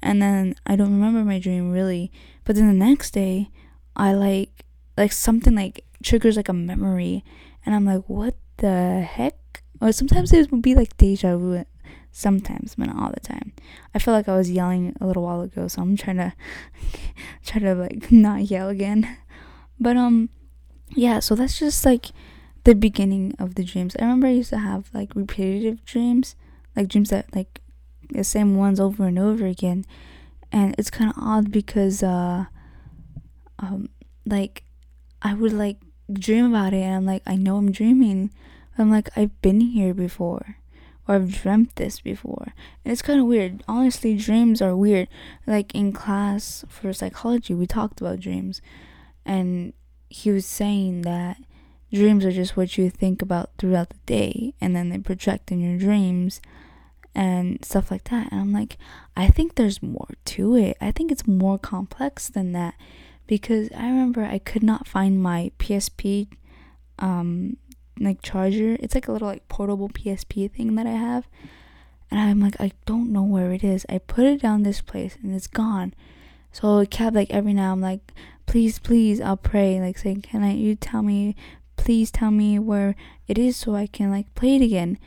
and 0.00 0.22
then 0.22 0.54
I 0.64 0.76
don't 0.76 0.92
remember 0.92 1.24
my 1.24 1.40
dream 1.40 1.72
really. 1.72 2.12
But 2.44 2.56
then 2.56 2.68
the 2.68 2.86
next 2.86 3.10
day 3.10 3.50
I 3.96 4.14
like 4.14 4.64
like 4.96 5.12
something 5.12 5.54
like 5.54 5.84
triggers 6.02 6.36
like 6.36 6.48
a 6.48 6.54
memory 6.54 7.24
and 7.66 7.74
I'm 7.74 7.84
like, 7.84 8.04
what 8.08 8.36
the 8.58 9.02
heck? 9.02 9.34
or 9.80 9.92
sometimes 9.92 10.32
it 10.32 10.50
would 10.50 10.62
be 10.62 10.74
like 10.74 10.96
deja 10.96 11.36
vu 11.36 11.64
sometimes, 12.16 12.74
but 12.76 12.86
not 12.86 12.96
all 12.96 13.12
the 13.12 13.20
time. 13.20 13.52
I 13.94 13.98
feel 13.98 14.14
like 14.14 14.26
I 14.26 14.36
was 14.36 14.50
yelling 14.50 14.96
a 15.02 15.06
little 15.06 15.22
while 15.22 15.42
ago, 15.42 15.68
so 15.68 15.82
I'm 15.82 15.96
trying 15.98 16.16
to 16.16 16.32
try 17.44 17.60
to 17.60 17.74
like 17.74 18.10
not 18.10 18.50
yell 18.50 18.70
again. 18.70 19.18
But 19.78 19.98
um 19.98 20.30
yeah, 20.94 21.20
so 21.20 21.34
that's 21.34 21.58
just 21.58 21.84
like 21.84 22.06
the 22.64 22.74
beginning 22.74 23.34
of 23.38 23.54
the 23.54 23.64
dreams. 23.64 23.94
I 23.98 24.04
remember 24.04 24.28
I 24.28 24.30
used 24.30 24.48
to 24.50 24.58
have 24.58 24.88
like 24.94 25.14
repetitive 25.14 25.84
dreams, 25.84 26.36
like 26.74 26.88
dreams 26.88 27.10
that 27.10 27.34
like 27.34 27.60
the 28.08 28.24
same 28.24 28.56
ones 28.56 28.80
over 28.80 29.04
and 29.06 29.18
over 29.18 29.44
again. 29.44 29.84
And 30.50 30.74
it's 30.78 30.90
kind 30.90 31.10
of 31.10 31.22
odd 31.22 31.52
because 31.52 32.02
uh 32.02 32.46
um 33.58 33.90
like 34.24 34.64
I 35.20 35.34
would 35.34 35.52
like 35.52 35.76
dream 36.10 36.46
about 36.46 36.72
it 36.72 36.80
and 36.80 36.94
I'm 36.94 37.04
like 37.04 37.22
I 37.26 37.36
know 37.36 37.58
I'm 37.58 37.72
dreaming. 37.72 38.30
I'm 38.78 38.90
like 38.90 39.10
I've 39.16 39.38
been 39.42 39.60
here 39.60 39.92
before 39.92 40.56
or 41.06 41.14
I've 41.14 41.32
dreamt 41.32 41.76
this 41.76 42.00
before. 42.00 42.52
And 42.84 42.92
it's 42.92 43.02
kind 43.02 43.20
of 43.20 43.26
weird. 43.26 43.62
Honestly, 43.68 44.16
dreams 44.16 44.60
are 44.60 44.76
weird. 44.76 45.08
Like 45.46 45.74
in 45.74 45.92
class 45.92 46.64
for 46.68 46.92
psychology, 46.92 47.54
we 47.54 47.66
talked 47.66 48.00
about 48.00 48.20
dreams. 48.20 48.60
And 49.24 49.72
he 50.08 50.30
was 50.30 50.46
saying 50.46 51.02
that 51.02 51.38
dreams 51.92 52.24
are 52.24 52.32
just 52.32 52.56
what 52.56 52.76
you 52.76 52.90
think 52.90 53.22
about 53.22 53.50
throughout 53.58 53.90
the 53.90 53.96
day 54.06 54.54
and 54.60 54.74
then 54.74 54.88
they 54.88 54.98
project 54.98 55.50
in 55.50 55.60
your 55.60 55.78
dreams 55.78 56.40
and 57.14 57.64
stuff 57.64 57.90
like 57.90 58.04
that. 58.04 58.30
And 58.30 58.40
I'm 58.40 58.52
like, 58.52 58.76
I 59.16 59.28
think 59.28 59.54
there's 59.54 59.82
more 59.82 60.08
to 60.26 60.54
it. 60.56 60.76
I 60.80 60.90
think 60.90 61.10
it's 61.10 61.26
more 61.26 61.58
complex 61.58 62.28
than 62.28 62.52
that 62.52 62.74
because 63.26 63.70
I 63.76 63.86
remember 63.86 64.22
I 64.22 64.38
could 64.38 64.62
not 64.62 64.86
find 64.86 65.22
my 65.22 65.50
PSP 65.58 66.28
um 66.98 67.58
like 67.98 68.22
charger. 68.22 68.76
It's 68.80 68.94
like 68.94 69.08
a 69.08 69.12
little 69.12 69.28
like 69.28 69.48
portable 69.48 69.88
PSP 69.88 70.50
thing 70.50 70.74
that 70.76 70.86
I 70.86 70.92
have. 70.92 71.26
And 72.10 72.20
I'm 72.20 72.40
like, 72.40 72.60
I 72.60 72.72
don't 72.84 73.12
know 73.12 73.22
where 73.22 73.52
it 73.52 73.64
is. 73.64 73.84
I 73.88 73.98
put 73.98 74.24
it 74.24 74.42
down 74.42 74.62
this 74.62 74.80
place 74.80 75.16
and 75.22 75.34
it's 75.34 75.46
gone. 75.46 75.94
So 76.52 76.84
kept 76.86 77.16
like 77.16 77.30
every 77.30 77.52
now 77.52 77.72
I'm 77.72 77.80
like, 77.80 78.12
please, 78.46 78.78
please, 78.78 79.20
I'll 79.20 79.36
pray. 79.36 79.80
Like 79.80 79.98
saying, 79.98 80.22
Can 80.22 80.42
I 80.42 80.52
you 80.52 80.74
tell 80.74 81.02
me 81.02 81.36
please 81.76 82.10
tell 82.10 82.30
me 82.30 82.58
where 82.58 82.96
it 83.28 83.38
is 83.38 83.56
so 83.56 83.74
I 83.74 83.86
can 83.86 84.10
like 84.10 84.34
play 84.34 84.56
it 84.56 84.62
again? 84.62 84.98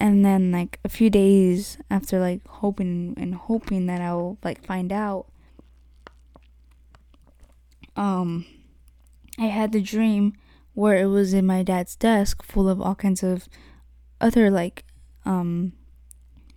And 0.00 0.24
then 0.24 0.50
like 0.52 0.78
a 0.84 0.88
few 0.88 1.10
days 1.10 1.78
after 1.90 2.18
like 2.18 2.46
hoping 2.46 3.14
and 3.16 3.34
hoping 3.34 3.86
that 3.86 4.00
I'll 4.00 4.38
like 4.42 4.64
find 4.64 4.92
out 4.92 5.26
um 7.96 8.44
I 9.38 9.46
had 9.46 9.72
the 9.72 9.80
dream 9.80 10.34
where 10.74 10.96
it 10.96 11.06
was 11.06 11.32
in 11.32 11.46
my 11.46 11.62
dad's 11.62 11.96
desk 11.96 12.42
full 12.42 12.68
of 12.68 12.80
all 12.80 12.94
kinds 12.94 13.22
of 13.22 13.48
other 14.20 14.50
like 14.50 14.84
um 15.24 15.72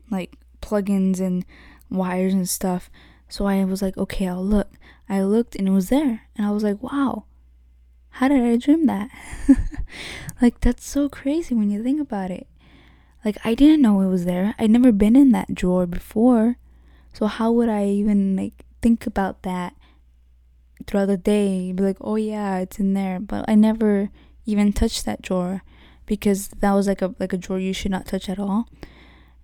like 0.10 0.36
plugins 0.62 1.20
and 1.20 1.46
wires 1.90 2.34
and 2.34 2.50
stuff. 2.50 2.90
So 3.30 3.46
I 3.46 3.64
was 3.66 3.82
like, 3.82 3.98
okay, 3.98 4.28
I'll 4.28 4.44
look. 4.44 4.74
I 5.10 5.22
looked 5.22 5.56
and 5.56 5.68
it 5.68 5.72
was 5.72 5.90
there. 5.90 6.24
And 6.36 6.46
I 6.46 6.52
was 6.52 6.64
like, 6.64 6.82
wow, 6.82 7.26
how 8.10 8.28
did 8.28 8.42
I 8.42 8.58
dream 8.58 8.86
that? 8.88 9.10
like, 10.42 10.60
that's 10.62 10.88
so 10.88 11.10
crazy 11.10 11.56
when 11.56 11.70
you 11.70 11.84
think 11.84 12.02
about 12.02 12.32
it. 12.32 12.48
Like, 13.24 13.38
I 13.44 13.54
didn't 13.54 13.82
know 13.82 14.02
it 14.02 14.08
was 14.08 14.26
there. 14.26 14.56
I'd 14.58 14.72
never 14.72 14.92
been 14.92 15.16
in 15.16 15.32
that 15.32 15.54
drawer 15.54 15.86
before. 15.86 16.58
So, 17.14 17.28
how 17.28 17.52
would 17.52 17.70
I 17.70 17.86
even, 17.86 18.36
like, 18.36 18.66
think 18.82 19.08
about 19.08 19.42
that 19.42 19.76
throughout 20.86 21.08
the 21.08 21.18
day? 21.18 21.72
Be 21.72 21.84
like, 21.84 21.98
oh, 22.02 22.16
yeah, 22.16 22.60
it's 22.60 22.80
in 22.80 22.94
there. 22.94 23.20
But 23.20 23.46
I 23.48 23.56
never 23.56 24.10
even 24.46 24.74
touched 24.74 25.06
that 25.06 25.22
drawer 25.22 25.62
because 26.08 26.48
that 26.48 26.74
was 26.74 26.88
like 26.88 27.04
a 27.04 27.14
like 27.20 27.34
a 27.34 27.38
drawer 27.38 27.60
you 27.60 27.74
should 27.74 27.92
not 27.92 28.08
touch 28.08 28.28
at 28.28 28.40
all. 28.40 28.68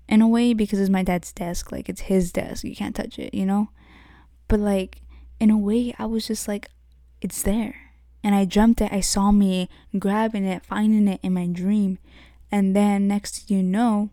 In 0.07 0.21
a 0.21 0.27
way 0.27 0.53
because 0.53 0.79
it's 0.79 0.89
my 0.89 1.03
dad's 1.03 1.31
desk 1.31 1.71
like 1.71 1.87
it's 1.87 2.01
his 2.01 2.31
desk 2.31 2.63
you 2.63 2.75
can't 2.75 2.95
touch 2.95 3.19
it 3.19 3.33
you 3.33 3.45
know? 3.45 3.69
But 4.47 4.59
like 4.59 5.01
in 5.39 5.49
a 5.51 5.57
way 5.57 5.93
i 5.99 6.05
was 6.05 6.25
just 6.25 6.47
like 6.47 6.69
it's 7.21 7.43
there. 7.43 7.75
And 8.23 8.33
i 8.33 8.45
dreamt 8.45 8.81
it 8.81 8.91
i 8.91 9.01
saw 9.01 9.31
me 9.31 9.69
grabbing 9.99 10.45
it 10.45 10.65
finding 10.65 11.07
it 11.07 11.19
in 11.21 11.33
my 11.33 11.47
dream. 11.47 11.99
And 12.51 12.75
then 12.75 13.07
next 13.07 13.51
you 13.51 13.61
know 13.61 14.09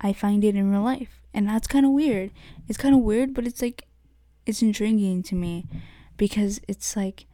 i 0.00 0.12
find 0.12 0.44
it 0.44 0.54
in 0.54 0.70
real 0.70 0.82
life. 0.82 1.20
And 1.34 1.48
that's 1.48 1.66
kind 1.66 1.84
of 1.84 1.90
weird. 1.90 2.30
It's 2.68 2.78
kind 2.78 2.94
of 2.94 3.00
weird 3.00 3.34
but 3.34 3.46
it's 3.46 3.60
like 3.60 3.84
it's 4.46 4.62
intriguing 4.62 5.22
to 5.24 5.34
me 5.34 5.66
because 6.16 6.60
it's 6.68 6.96
like 6.96 7.26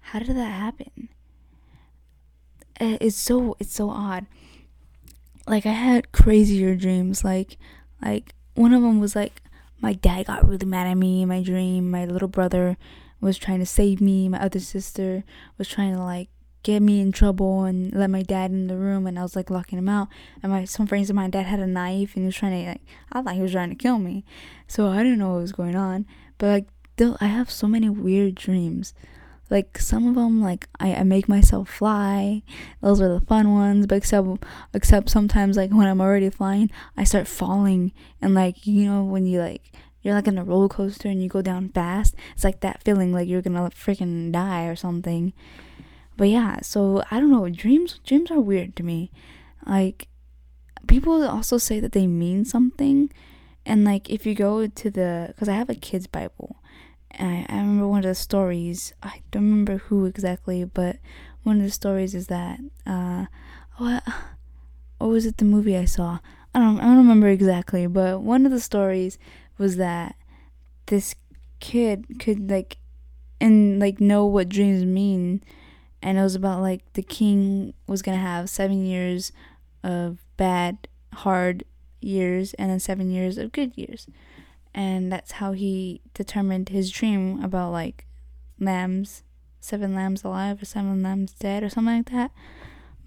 how 0.00 0.18
did 0.18 0.36
that 0.36 0.52
happen? 0.52 1.08
Eh, 2.78 2.98
it's 3.00 3.16
so 3.16 3.56
it's 3.58 3.74
so 3.74 3.90
odd. 3.90 4.26
Like 5.46 5.66
i 5.66 5.72
had 5.72 6.12
crazier 6.12 6.76
dreams 6.76 7.24
like 7.24 7.56
like 8.02 8.34
one 8.54 8.72
of 8.72 8.82
them 8.82 9.00
was 9.00 9.16
like 9.16 9.42
my 9.80 9.94
dad 9.94 10.26
got 10.26 10.46
really 10.46 10.66
mad 10.66 10.86
at 10.86 10.94
me 10.94 11.22
in 11.22 11.28
my 11.28 11.42
dream 11.42 11.90
my 11.90 12.04
little 12.04 12.28
brother 12.28 12.76
was 13.20 13.36
trying 13.38 13.58
to 13.58 13.66
save 13.66 14.00
me 14.00 14.28
my 14.28 14.40
other 14.40 14.60
sister 14.60 15.24
was 15.58 15.66
trying 15.66 15.94
to 15.94 16.00
like 16.00 16.28
get 16.62 16.80
me 16.82 17.00
in 17.00 17.10
trouble 17.12 17.64
and 17.64 17.94
let 17.94 18.10
my 18.10 18.22
dad 18.22 18.50
in 18.50 18.66
the 18.66 18.76
room 18.76 19.06
and 19.06 19.18
I 19.18 19.22
was 19.22 19.34
like 19.34 19.50
locking 19.50 19.78
him 19.78 19.88
out. 19.88 20.08
And 20.42 20.52
my 20.52 20.64
some 20.64 20.86
friends 20.86 21.10
of 21.10 21.16
my 21.16 21.28
dad 21.28 21.46
had 21.46 21.60
a 21.60 21.66
knife 21.66 22.14
and 22.14 22.22
he 22.22 22.26
was 22.26 22.36
trying 22.36 22.64
to 22.64 22.70
like 22.70 22.82
I 23.12 23.22
thought 23.22 23.34
he 23.34 23.42
was 23.42 23.52
trying 23.52 23.70
to 23.70 23.76
kill 23.76 23.98
me. 23.98 24.24
So 24.66 24.88
I 24.88 24.98
didn't 24.98 25.18
know 25.18 25.32
what 25.32 25.42
was 25.42 25.52
going 25.52 25.76
on. 25.76 26.06
But 26.38 26.46
like 26.46 26.66
still 26.94 27.16
I 27.20 27.26
have 27.26 27.50
so 27.50 27.66
many 27.66 27.88
weird 27.88 28.34
dreams. 28.34 28.94
Like 29.48 29.78
some 29.78 30.06
of 30.06 30.14
them 30.14 30.40
like 30.40 30.68
I, 30.78 30.94
I 30.94 31.02
make 31.02 31.28
myself 31.28 31.68
fly. 31.68 32.42
Those 32.80 33.00
are 33.00 33.08
the 33.08 33.26
fun 33.26 33.52
ones 33.52 33.86
but 33.86 33.96
except 33.96 34.28
except 34.74 35.10
sometimes 35.10 35.56
like 35.56 35.72
when 35.72 35.88
i'm 35.88 36.00
already 36.00 36.30
flying 36.30 36.70
i 36.96 37.04
start 37.04 37.26
falling. 37.26 37.92
And 38.22 38.34
like 38.34 38.66
you 38.66 38.84
know 38.84 39.02
when 39.02 39.26
you 39.26 39.40
like 39.40 39.72
you're 40.02 40.14
like 40.14 40.28
in 40.28 40.38
a 40.38 40.44
roller 40.44 40.68
coaster 40.68 41.08
and 41.08 41.22
you 41.22 41.28
go 41.28 41.42
down 41.42 41.68
fast 41.70 42.14
it's 42.34 42.44
like 42.44 42.60
that 42.60 42.82
feeling 42.82 43.12
like 43.12 43.28
you're 43.28 43.42
gonna 43.42 43.70
freaking 43.70 44.30
die 44.30 44.66
or 44.66 44.76
something. 44.76 45.32
But 46.16 46.28
yeah 46.28 46.60
so 46.60 47.02
i 47.10 47.18
don't 47.18 47.30
know. 47.30 47.48
Dreams 47.48 47.98
dreams 48.04 48.30
are 48.30 48.40
weird 48.40 48.76
to 48.76 48.82
me. 48.82 49.10
Like 49.66 50.06
people 50.86 51.26
also 51.26 51.58
say 51.58 51.80
that 51.80 51.92
they 51.92 52.06
mean 52.06 52.44
something. 52.44 53.10
And 53.66 53.84
like 53.84 54.08
if 54.08 54.26
you 54.26 54.34
go 54.34 54.66
to 54.66 54.90
the 54.90 55.26
because 55.28 55.48
i 55.48 55.54
have 55.54 55.70
a 55.70 55.74
kids 55.74 56.06
bible 56.06 56.59
I, 57.18 57.46
I 57.48 57.56
remember 57.56 57.88
one 57.88 58.00
of 58.00 58.04
the 58.04 58.14
stories. 58.14 58.92
I 59.02 59.22
don't 59.30 59.42
remember 59.42 59.78
who 59.78 60.06
exactly, 60.06 60.64
but 60.64 60.96
one 61.42 61.58
of 61.58 61.62
the 61.62 61.70
stories 61.70 62.14
is 62.14 62.28
that 62.28 62.60
uh, 62.86 63.26
what 63.76 64.02
or 65.00 65.08
was 65.08 65.26
it 65.26 65.38
the 65.38 65.44
movie 65.44 65.76
I 65.76 65.86
saw? 65.86 66.18
I 66.54 66.58
don't 66.58 66.78
I 66.78 66.84
don't 66.84 66.98
remember 66.98 67.28
exactly, 67.28 67.86
but 67.86 68.22
one 68.22 68.44
of 68.46 68.52
the 68.52 68.60
stories 68.60 69.18
was 69.58 69.76
that 69.76 70.16
this 70.86 71.14
kid 71.60 72.18
could 72.18 72.50
like 72.50 72.78
and 73.40 73.78
like 73.78 74.00
know 74.00 74.26
what 74.26 74.48
dreams 74.48 74.84
mean 74.84 75.42
and 76.02 76.18
it 76.18 76.22
was 76.22 76.34
about 76.34 76.60
like 76.60 76.80
the 76.94 77.02
king 77.02 77.74
was 77.86 78.02
gonna 78.02 78.16
have 78.16 78.48
seven 78.48 78.84
years 78.84 79.32
of 79.82 80.18
bad 80.36 80.88
hard 81.12 81.64
years 82.00 82.54
and 82.54 82.70
then 82.70 82.80
seven 82.80 83.10
years 83.10 83.38
of 83.38 83.52
good 83.52 83.76
years 83.76 84.06
and 84.74 85.12
that's 85.12 85.32
how 85.32 85.52
he 85.52 86.00
determined 86.14 86.68
his 86.68 86.90
dream 86.90 87.42
about 87.42 87.72
like 87.72 88.06
lambs 88.58 89.22
seven 89.60 89.94
lambs 89.94 90.24
alive 90.24 90.60
or 90.60 90.64
seven 90.64 91.02
lambs 91.02 91.32
dead 91.34 91.62
or 91.62 91.68
something 91.68 91.96
like 91.98 92.10
that. 92.10 92.30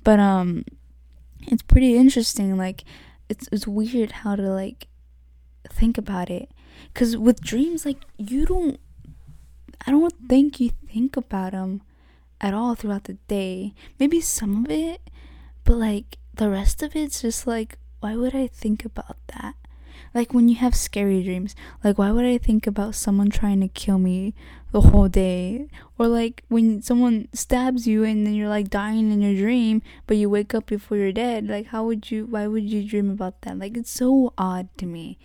But 0.04 0.20
um 0.20 0.66
it's 1.42 1.64
pretty 1.64 1.98
interesting 1.98 2.58
like 2.58 2.84
it's 3.28 3.50
it's 3.52 3.68
weird 3.68 4.12
how 4.12 4.36
to 4.36 4.44
like 4.44 4.88
think 5.70 5.98
about 5.98 6.30
it. 6.30 6.50
Cuz 6.94 7.18
with 7.18 7.42
dreams 7.42 7.86
like 7.86 8.02
you 8.18 8.46
don't 8.46 8.80
I 9.86 9.92
don't 9.92 10.14
think 10.30 10.60
you 10.60 10.72
think 10.88 11.18
about 11.18 11.52
them 11.52 11.82
at 12.40 12.54
all 12.54 12.76
throughout 12.76 13.06
the 13.06 13.18
day. 13.28 13.74
Maybe 14.00 14.22
some 14.22 14.66
of 14.66 14.72
it 14.72 15.02
but 15.64 15.78
like 15.78 16.18
the 16.36 16.50
rest 16.50 16.84
of 16.84 16.96
it's 16.96 17.22
just 17.22 17.48
like 17.48 17.78
why 18.00 18.16
would 18.16 18.36
I 18.36 18.48
think 18.48 18.86
about 18.86 19.18
that 19.28 19.56
like 20.14 20.34
when 20.34 20.48
you 20.48 20.56
have 20.56 20.76
scary 20.76 21.24
dreams, 21.24 21.56
like 21.84 21.98
why 21.98 22.12
would 22.12 22.26
I 22.26 22.38
think 22.38 22.68
about 22.68 22.96
someone 22.96 23.30
trying 23.30 23.62
to 23.62 23.68
kill 23.68 23.98
me 23.98 24.34
the 24.72 24.82
whole 24.82 25.08
day? 25.08 25.68
Or 25.98 26.08
like 26.08 26.44
when 26.50 26.82
someone 26.82 27.28
stabs 27.34 27.88
you 27.88 28.04
and 28.04 28.26
then 28.26 28.36
you're 28.36 28.50
like 28.50 28.70
dying 28.70 29.12
in 29.12 29.22
your 29.22 29.36
dream, 29.36 29.82
but 30.06 30.18
you 30.18 30.30
wake 30.30 30.54
up 30.54 30.68
before 30.68 30.98
you're 30.98 31.12
dead. 31.12 31.48
Like 31.48 31.68
how 31.68 31.86
would 31.86 32.12
you 32.12 32.26
why 32.26 32.48
would 32.48 32.64
you 32.64 32.84
dream 32.88 33.10
about 33.10 33.42
that? 33.42 33.58
Like 33.58 33.76
it's 33.76 33.92
so 33.92 34.34
odd 34.38 34.70
to 34.78 34.86
me. 34.86 35.18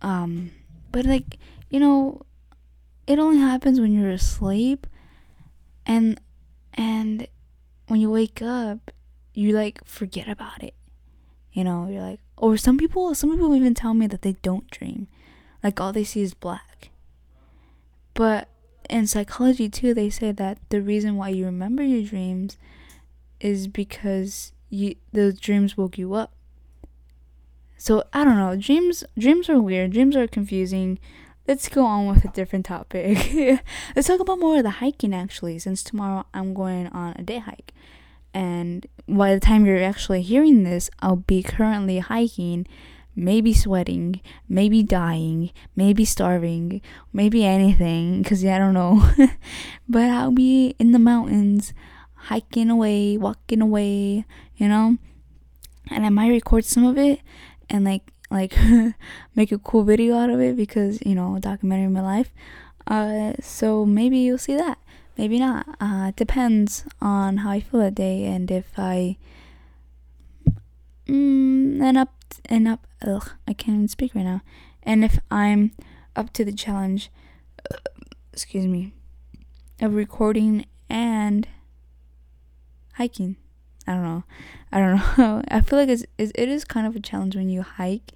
Um 0.00 0.50
but 0.90 1.06
like, 1.06 1.38
you 1.70 1.78
know, 1.78 2.22
it 3.06 3.18
only 3.18 3.38
happens 3.38 3.80
when 3.80 3.92
you're 3.92 4.10
asleep 4.10 4.86
and 5.86 6.20
and 6.74 7.26
when 7.86 8.00
you 8.00 8.10
wake 8.10 8.40
up, 8.42 8.90
you 9.34 9.52
like 9.52 9.84
forget 9.84 10.28
about 10.28 10.62
it. 10.62 10.74
You 11.52 11.64
know, 11.64 11.86
you're 11.88 12.02
like, 12.02 12.20
or 12.42 12.56
some 12.56 12.76
people, 12.76 13.14
some 13.14 13.30
people 13.30 13.54
even 13.54 13.72
tell 13.72 13.94
me 13.94 14.08
that 14.08 14.22
they 14.22 14.32
don't 14.42 14.68
dream, 14.68 15.06
like 15.62 15.80
all 15.80 15.92
they 15.92 16.02
see 16.02 16.22
is 16.22 16.34
black. 16.34 16.90
But 18.14 18.48
in 18.90 19.06
psychology 19.06 19.68
too, 19.68 19.94
they 19.94 20.10
say 20.10 20.32
that 20.32 20.58
the 20.68 20.82
reason 20.82 21.16
why 21.16 21.28
you 21.28 21.44
remember 21.44 21.84
your 21.84 22.02
dreams 22.02 22.58
is 23.38 23.68
because 23.68 24.52
you 24.70 24.96
those 25.12 25.38
dreams 25.38 25.76
woke 25.76 25.96
you 25.96 26.14
up. 26.14 26.32
so 27.78 28.02
I 28.12 28.24
don't 28.24 28.36
know. 28.36 28.56
Dreams 28.56 29.04
dreams 29.16 29.48
are 29.48 29.60
weird. 29.60 29.92
Dreams 29.92 30.16
are 30.16 30.26
confusing. 30.26 30.98
Let's 31.46 31.68
go 31.68 31.84
on 31.86 32.08
with 32.08 32.24
a 32.24 32.28
different 32.28 32.66
topic. 32.66 33.18
Let's 33.94 34.08
talk 34.08 34.18
about 34.18 34.40
more 34.40 34.56
of 34.56 34.64
the 34.64 34.82
hiking 34.82 35.14
actually, 35.14 35.60
since 35.60 35.84
tomorrow 35.84 36.26
I'm 36.34 36.54
going 36.54 36.88
on 36.88 37.14
a 37.16 37.22
day 37.22 37.38
hike. 37.38 37.72
And 38.34 38.86
by 39.08 39.34
the 39.34 39.40
time 39.40 39.66
you're 39.66 39.82
actually 39.82 40.22
hearing 40.22 40.64
this, 40.64 40.90
I'll 41.00 41.16
be 41.16 41.42
currently 41.42 41.98
hiking, 41.98 42.66
maybe 43.14 43.52
sweating, 43.52 44.20
maybe 44.48 44.82
dying, 44.82 45.50
maybe 45.76 46.04
starving, 46.04 46.80
maybe 47.12 47.44
anything, 47.44 48.22
because 48.22 48.42
yeah, 48.42 48.56
I 48.56 48.58
don't 48.58 48.74
know. 48.74 49.10
but 49.88 50.10
I'll 50.10 50.32
be 50.32 50.74
in 50.78 50.92
the 50.92 50.98
mountains, 50.98 51.74
hiking 52.14 52.70
away, 52.70 53.16
walking 53.16 53.60
away, 53.60 54.24
you 54.56 54.68
know? 54.68 54.96
And 55.90 56.06
I 56.06 56.08
might 56.08 56.30
record 56.30 56.64
some 56.64 56.84
of 56.84 56.96
it 56.96 57.20
and 57.68 57.84
like 57.84 58.12
like 58.30 58.56
make 59.34 59.52
a 59.52 59.58
cool 59.58 59.84
video 59.84 60.16
out 60.16 60.30
of 60.30 60.40
it 60.40 60.56
because 60.56 61.00
you 61.04 61.14
know 61.14 61.38
documentary 61.38 61.84
of 61.84 61.92
my 61.92 62.00
life 62.00 62.32
uh 62.86 63.34
so 63.42 63.84
maybe 63.84 64.16
you'll 64.18 64.38
see 64.38 64.56
that 64.56 64.78
maybe 65.16 65.38
not. 65.38 65.66
Uh 65.80 66.06
it 66.08 66.16
depends 66.16 66.84
on 67.00 67.38
how 67.38 67.50
i 67.50 67.60
feel 67.60 67.80
that 67.80 67.94
day 67.94 68.24
and 68.24 68.50
if 68.50 68.78
i 68.78 69.16
mm, 71.06 71.80
and 71.82 71.98
up 71.98 72.12
and 72.46 72.68
up 72.68 72.86
ugh, 73.02 73.30
i 73.46 73.52
can't 73.52 73.76
even 73.76 73.88
speak 73.88 74.14
right 74.14 74.24
now. 74.24 74.42
And 74.82 75.04
if 75.04 75.18
i'm 75.30 75.72
up 76.16 76.32
to 76.34 76.44
the 76.44 76.52
challenge 76.52 77.10
uh, 77.70 77.76
excuse 78.32 78.66
me 78.66 78.92
of 79.80 79.94
recording 79.94 80.64
and 80.88 81.48
hiking. 82.94 83.36
I 83.86 83.94
don't 83.94 84.04
know. 84.04 84.24
I 84.70 84.78
don't 84.78 85.00
know. 85.18 85.42
I 85.48 85.60
feel 85.60 85.78
like 85.78 85.88
it's, 85.88 86.04
it 86.18 86.48
is 86.48 86.64
kind 86.64 86.86
of 86.86 86.94
a 86.94 87.00
challenge 87.00 87.34
when 87.34 87.48
you 87.48 87.62
hike 87.62 88.12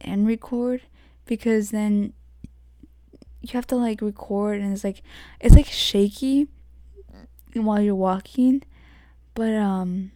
and 0.00 0.26
record 0.26 0.82
because 1.26 1.70
then 1.70 2.14
you 3.40 3.50
have 3.52 3.66
to 3.66 3.76
like 3.76 4.00
record 4.00 4.60
and 4.60 4.72
it's 4.72 4.84
like 4.84 5.02
it's 5.40 5.54
like 5.54 5.66
shaky 5.66 6.48
while 7.54 7.80
you're 7.80 7.94
walking 7.94 8.62
but 9.34 9.52
um 9.54 10.12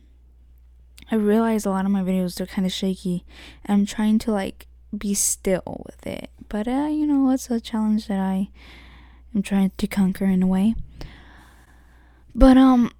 i 1.10 1.14
realize 1.14 1.66
a 1.66 1.70
lot 1.70 1.84
of 1.84 1.90
my 1.90 2.02
videos 2.02 2.36
they're 2.36 2.46
kind 2.46 2.66
of 2.66 2.72
shaky 2.72 3.24
and 3.64 3.80
i'm 3.80 3.86
trying 3.86 4.18
to 4.18 4.30
like 4.30 4.66
be 4.96 5.14
still 5.14 5.82
with 5.84 6.06
it 6.06 6.30
but 6.48 6.68
uh 6.68 6.88
you 6.90 7.06
know 7.06 7.30
it's 7.30 7.50
a 7.50 7.60
challenge 7.60 8.06
that 8.06 8.20
i 8.20 8.48
am 9.34 9.42
trying 9.42 9.72
to 9.76 9.86
conquer 9.86 10.24
in 10.24 10.42
a 10.42 10.46
way. 10.46 10.74
But 12.34 12.56
um 12.56 12.90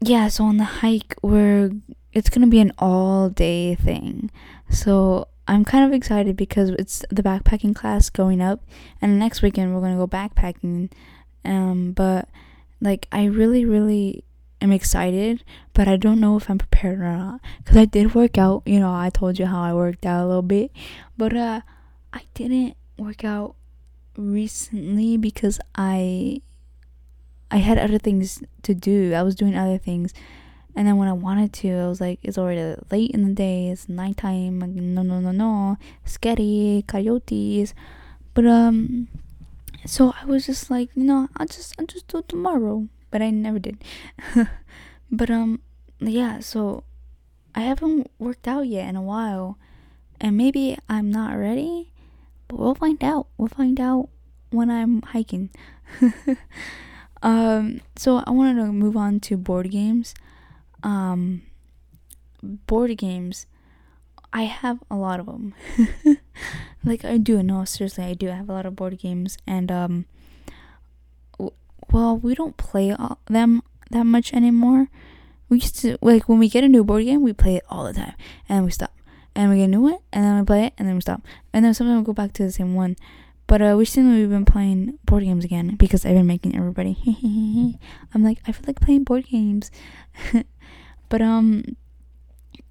yeah 0.00 0.28
so 0.28 0.44
on 0.44 0.56
the 0.56 0.64
hike 0.64 1.14
we're 1.22 1.70
it's 2.12 2.28
gonna 2.28 2.46
be 2.46 2.60
an 2.60 2.72
all 2.78 3.28
day 3.28 3.74
thing. 3.74 4.30
So 4.70 5.28
I'm 5.52 5.66
kind 5.66 5.84
of 5.84 5.92
excited 5.92 6.34
because 6.34 6.70
it's 6.70 7.04
the 7.10 7.22
backpacking 7.22 7.76
class 7.76 8.08
going 8.08 8.40
up, 8.40 8.60
and 9.02 9.18
next 9.18 9.42
weekend 9.42 9.74
we're 9.74 9.82
gonna 9.82 9.96
go 9.98 10.06
backpacking. 10.06 10.90
Um, 11.44 11.92
but 11.92 12.26
like 12.80 13.06
I 13.12 13.24
really, 13.24 13.66
really 13.66 14.24
am 14.62 14.72
excited, 14.72 15.44
but 15.74 15.88
I 15.88 15.96
don't 15.96 16.20
know 16.20 16.38
if 16.38 16.48
I'm 16.48 16.56
prepared 16.56 17.00
or 17.00 17.16
not. 17.16 17.40
Cause 17.66 17.76
I 17.76 17.84
did 17.84 18.14
work 18.14 18.38
out. 18.38 18.62
You 18.64 18.80
know, 18.80 18.94
I 18.94 19.10
told 19.10 19.38
you 19.38 19.44
how 19.44 19.62
I 19.62 19.74
worked 19.74 20.06
out 20.06 20.24
a 20.24 20.26
little 20.26 20.40
bit, 20.40 20.70
but 21.18 21.36
uh, 21.36 21.60
I 22.14 22.22
didn't 22.32 22.74
work 22.96 23.22
out 23.22 23.54
recently 24.16 25.18
because 25.18 25.60
I 25.74 26.40
I 27.50 27.58
had 27.58 27.76
other 27.76 27.98
things 27.98 28.42
to 28.62 28.74
do. 28.74 29.12
I 29.12 29.22
was 29.22 29.34
doing 29.34 29.54
other 29.54 29.76
things 29.76 30.14
and 30.74 30.86
then 30.86 30.96
when 30.96 31.08
I 31.08 31.12
wanted 31.12 31.52
to, 31.54 31.70
I 31.70 31.88
was 31.88 32.00
like, 32.00 32.18
it's 32.22 32.38
already 32.38 32.80
late 32.90 33.10
in 33.10 33.24
the 33.28 33.34
day, 33.34 33.68
it's 33.68 33.88
nighttime, 33.88 34.58
no, 34.58 35.02
no, 35.02 35.20
no, 35.20 35.30
no, 35.30 35.76
scary, 36.04 36.84
coyotes. 36.86 37.74
But, 38.32 38.46
um, 38.46 39.08
so 39.84 40.14
I 40.20 40.24
was 40.24 40.46
just 40.46 40.70
like, 40.70 40.88
you 40.94 41.04
know, 41.04 41.28
I'll 41.36 41.46
just, 41.46 41.74
I'll 41.78 41.86
just 41.86 42.08
do 42.08 42.18
it 42.18 42.28
tomorrow. 42.28 42.88
But 43.10 43.20
I 43.20 43.28
never 43.28 43.58
did. 43.58 43.84
but, 45.10 45.30
um, 45.30 45.60
yeah, 46.00 46.40
so 46.40 46.84
I 47.54 47.60
haven't 47.60 48.10
worked 48.18 48.48
out 48.48 48.66
yet 48.66 48.88
in 48.88 48.96
a 48.96 49.02
while. 49.02 49.58
And 50.18 50.36
maybe 50.38 50.78
I'm 50.88 51.10
not 51.10 51.36
ready, 51.36 51.92
but 52.48 52.58
we'll 52.58 52.74
find 52.74 53.02
out. 53.04 53.26
We'll 53.36 53.48
find 53.48 53.78
out 53.78 54.08
when 54.50 54.70
I'm 54.70 55.02
hiking. 55.02 55.50
um, 57.22 57.82
so 57.96 58.22
I 58.24 58.30
wanted 58.30 58.64
to 58.64 58.72
move 58.72 58.96
on 58.96 59.20
to 59.20 59.36
board 59.36 59.70
games 59.70 60.14
um, 60.82 61.42
board 62.42 62.96
games, 62.98 63.46
I 64.32 64.42
have 64.44 64.78
a 64.90 64.96
lot 64.96 65.20
of 65.20 65.26
them. 65.26 65.54
like 66.84 67.04
I 67.04 67.18
do, 67.18 67.42
no, 67.42 67.64
seriously, 67.64 68.04
I 68.04 68.14
do. 68.14 68.30
I 68.30 68.34
have 68.34 68.48
a 68.48 68.52
lot 68.52 68.66
of 68.66 68.76
board 68.76 68.98
games, 68.98 69.36
and 69.46 69.70
um, 69.70 70.06
w- 71.38 71.54
well, 71.90 72.16
we 72.16 72.34
don't 72.34 72.56
play 72.56 72.92
all- 72.92 73.18
them 73.26 73.62
that 73.90 74.04
much 74.04 74.32
anymore. 74.32 74.88
We 75.48 75.58
used 75.58 75.78
to 75.80 75.98
like 76.00 76.28
when 76.28 76.38
we 76.38 76.48
get 76.48 76.64
a 76.64 76.68
new 76.68 76.82
board 76.84 77.04
game, 77.04 77.22
we 77.22 77.32
play 77.34 77.56
it 77.56 77.64
all 77.68 77.84
the 77.84 77.92
time, 77.92 78.14
and 78.48 78.64
we 78.64 78.70
stop, 78.70 78.92
and 79.34 79.50
we 79.50 79.58
get 79.58 79.64
a 79.64 79.68
new 79.68 79.82
one, 79.82 79.98
and 80.12 80.24
then 80.24 80.38
we 80.38 80.44
play 80.44 80.64
it, 80.66 80.72
and 80.78 80.88
then 80.88 80.94
we 80.94 81.02
stop, 81.02 81.22
and 81.52 81.64
then 81.64 81.74
sometimes 81.74 81.98
we 82.00 82.06
go 82.06 82.12
back 82.14 82.32
to 82.34 82.42
the 82.42 82.52
same 82.52 82.74
one. 82.74 82.96
But 83.46 83.60
uh, 83.60 83.76
recently 83.76 84.20
we've 84.20 84.30
been 84.30 84.46
playing 84.46 84.98
board 85.04 85.24
games 85.24 85.44
again 85.44 85.76
because 85.76 86.06
I've 86.06 86.14
been 86.14 86.26
making 86.26 86.56
everybody. 86.56 86.96
I'm 88.14 88.22
like, 88.24 88.38
I 88.46 88.52
feel 88.52 88.64
like 88.66 88.80
playing 88.80 89.04
board 89.04 89.26
games. 89.26 89.70
But 91.12 91.20
um 91.20 91.76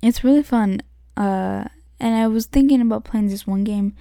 it's 0.02 0.24
really 0.24 0.42
fun. 0.42 0.82
Uh 1.16 1.66
and 2.00 2.16
I 2.16 2.26
was 2.26 2.48
thinking 2.48 2.82
about 2.82 3.04
playing 3.04 3.28
this 3.28 3.46
one 3.46 3.64
game. 3.64 3.94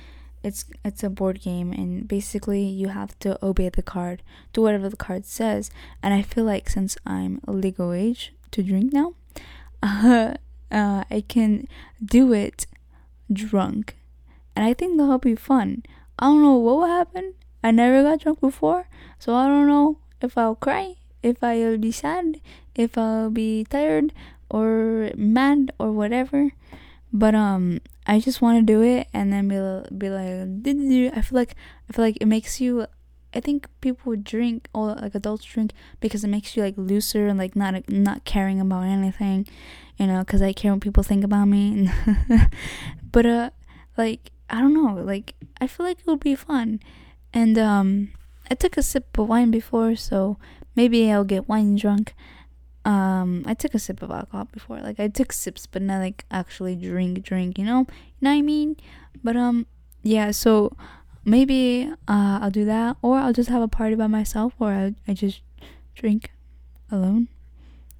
It's 0.42 0.64
it's 0.82 1.04
a 1.04 1.10
board 1.10 1.42
game 1.42 1.74
and 1.74 2.08
basically 2.08 2.64
you 2.64 2.88
have 2.88 3.18
to 3.18 3.36
obey 3.44 3.68
the 3.68 3.82
card, 3.82 4.22
do 4.54 4.62
whatever 4.62 4.88
the 4.88 4.96
card 4.96 5.26
says. 5.26 5.70
And 6.02 6.14
I 6.14 6.22
feel 6.22 6.44
like 6.44 6.70
since 6.70 6.96
I'm 7.04 7.42
legal 7.46 7.92
age 7.92 8.32
to 8.52 8.62
drink 8.62 8.94
now, 8.94 9.12
uh, 9.82 10.36
uh 10.72 11.04
I 11.10 11.22
can 11.28 11.68
do 12.02 12.32
it 12.32 12.64
drunk. 13.30 13.98
And 14.56 14.64
I 14.64 14.72
think 14.72 14.96
that'll 14.96 15.18
be 15.18 15.36
fun. 15.36 15.82
I 16.18 16.24
don't 16.28 16.42
know 16.42 16.56
what 16.56 16.76
will 16.78 16.86
happen. 16.86 17.34
I 17.62 17.72
never 17.72 18.02
got 18.02 18.20
drunk 18.20 18.40
before, 18.40 18.88
so 19.18 19.34
I 19.34 19.46
don't 19.48 19.68
know 19.68 19.98
if 20.22 20.38
I'll 20.38 20.54
cry, 20.54 20.96
if 21.22 21.42
I'll 21.42 21.78
be 21.78 21.92
sad, 21.92 22.40
if 22.74 22.96
I'll 22.96 23.30
be 23.30 23.64
tired 23.64 24.12
or 24.48 25.10
mad 25.16 25.72
or 25.78 25.92
whatever. 25.92 26.52
But 27.12 27.34
um, 27.34 27.80
I 28.06 28.20
just 28.20 28.40
want 28.40 28.58
to 28.58 28.72
do 28.72 28.82
it 28.82 29.08
and 29.12 29.32
then 29.32 29.48
be 29.48 29.56
be 29.96 30.10
like, 30.10 31.16
I 31.16 31.22
feel 31.22 31.36
like 31.36 31.56
I 31.88 31.92
feel 31.92 32.04
like 32.04 32.18
it 32.20 32.26
makes 32.26 32.60
you. 32.60 32.86
I 33.32 33.38
think 33.38 33.68
people 33.80 34.16
drink 34.16 34.68
or 34.74 34.94
like 34.94 35.14
adults 35.14 35.44
drink 35.44 35.72
because 36.00 36.24
it 36.24 36.28
makes 36.28 36.56
you 36.56 36.64
like 36.64 36.74
looser 36.76 37.28
and 37.28 37.38
like 37.38 37.54
not 37.54 37.88
not 37.88 38.24
caring 38.24 38.60
about 38.60 38.84
anything, 38.84 39.46
you 39.96 40.06
know. 40.06 40.20
Because 40.20 40.42
I 40.42 40.52
care 40.52 40.72
what 40.72 40.82
people 40.82 41.02
think 41.02 41.24
about 41.24 41.46
me. 41.46 41.88
but 43.12 43.26
uh, 43.26 43.50
like 43.96 44.32
I 44.48 44.60
don't 44.60 44.74
know, 44.74 45.00
like 45.02 45.34
I 45.60 45.66
feel 45.66 45.86
like 45.86 46.00
it 46.00 46.06
would 46.06 46.20
be 46.20 46.34
fun, 46.34 46.80
and 47.32 47.58
um, 47.58 48.12
I 48.50 48.54
took 48.54 48.76
a 48.76 48.82
sip 48.82 49.16
of 49.16 49.28
wine 49.28 49.50
before, 49.50 49.94
so 49.94 50.38
maybe 50.74 51.10
I'll 51.10 51.24
get 51.24 51.48
wine 51.48 51.76
drunk. 51.76 52.14
Um, 52.84 53.44
I 53.46 53.54
took 53.54 53.74
a 53.74 53.78
sip 53.78 54.02
of 54.02 54.10
alcohol 54.10 54.48
before. 54.52 54.80
Like 54.80 54.98
I 54.98 55.08
took 55.08 55.32
sips, 55.32 55.66
but 55.66 55.82
not 55.82 55.98
like 55.98 56.24
actually 56.30 56.76
drink, 56.76 57.22
drink. 57.22 57.58
You 57.58 57.64
know, 57.64 57.80
you 57.80 58.22
know 58.22 58.30
what 58.30 58.38
I 58.38 58.42
mean? 58.42 58.76
But 59.22 59.36
um, 59.36 59.66
yeah. 60.02 60.30
So 60.30 60.76
maybe 61.24 61.90
uh, 62.08 62.38
I'll 62.42 62.50
do 62.50 62.64
that, 62.64 62.96
or 63.02 63.18
I'll 63.18 63.32
just 63.32 63.50
have 63.50 63.62
a 63.62 63.68
party 63.68 63.94
by 63.94 64.06
myself, 64.06 64.54
or 64.58 64.72
I 64.72 64.94
I 65.06 65.14
just 65.14 65.42
drink 65.94 66.30
alone. 66.90 67.28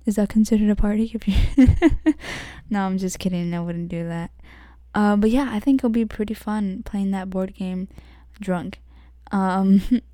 Is 0.07 0.17
that 0.17 0.29
considered 0.29 0.71
a 0.71 0.77
party? 0.77 1.13
If 1.15 1.29
you 1.29 2.15
no, 2.71 2.81
I'm 2.81 2.99
just 2.99 3.19
kidding. 3.19 3.53
I 3.55 3.61
wouldn't 3.61 3.89
do 3.89 4.07
that. 4.09 4.31
Uh, 4.95 5.17
but 5.17 5.31
yeah, 5.31 5.49
I 5.53 5.61
think 5.61 5.81
it'll 5.81 5.91
be 5.91 6.05
pretty 6.05 6.35
fun 6.35 6.83
playing 6.85 7.11
that 7.13 7.31
board 7.31 7.55
game 7.55 7.89
drunk. 8.41 8.81
Um, 9.31 9.83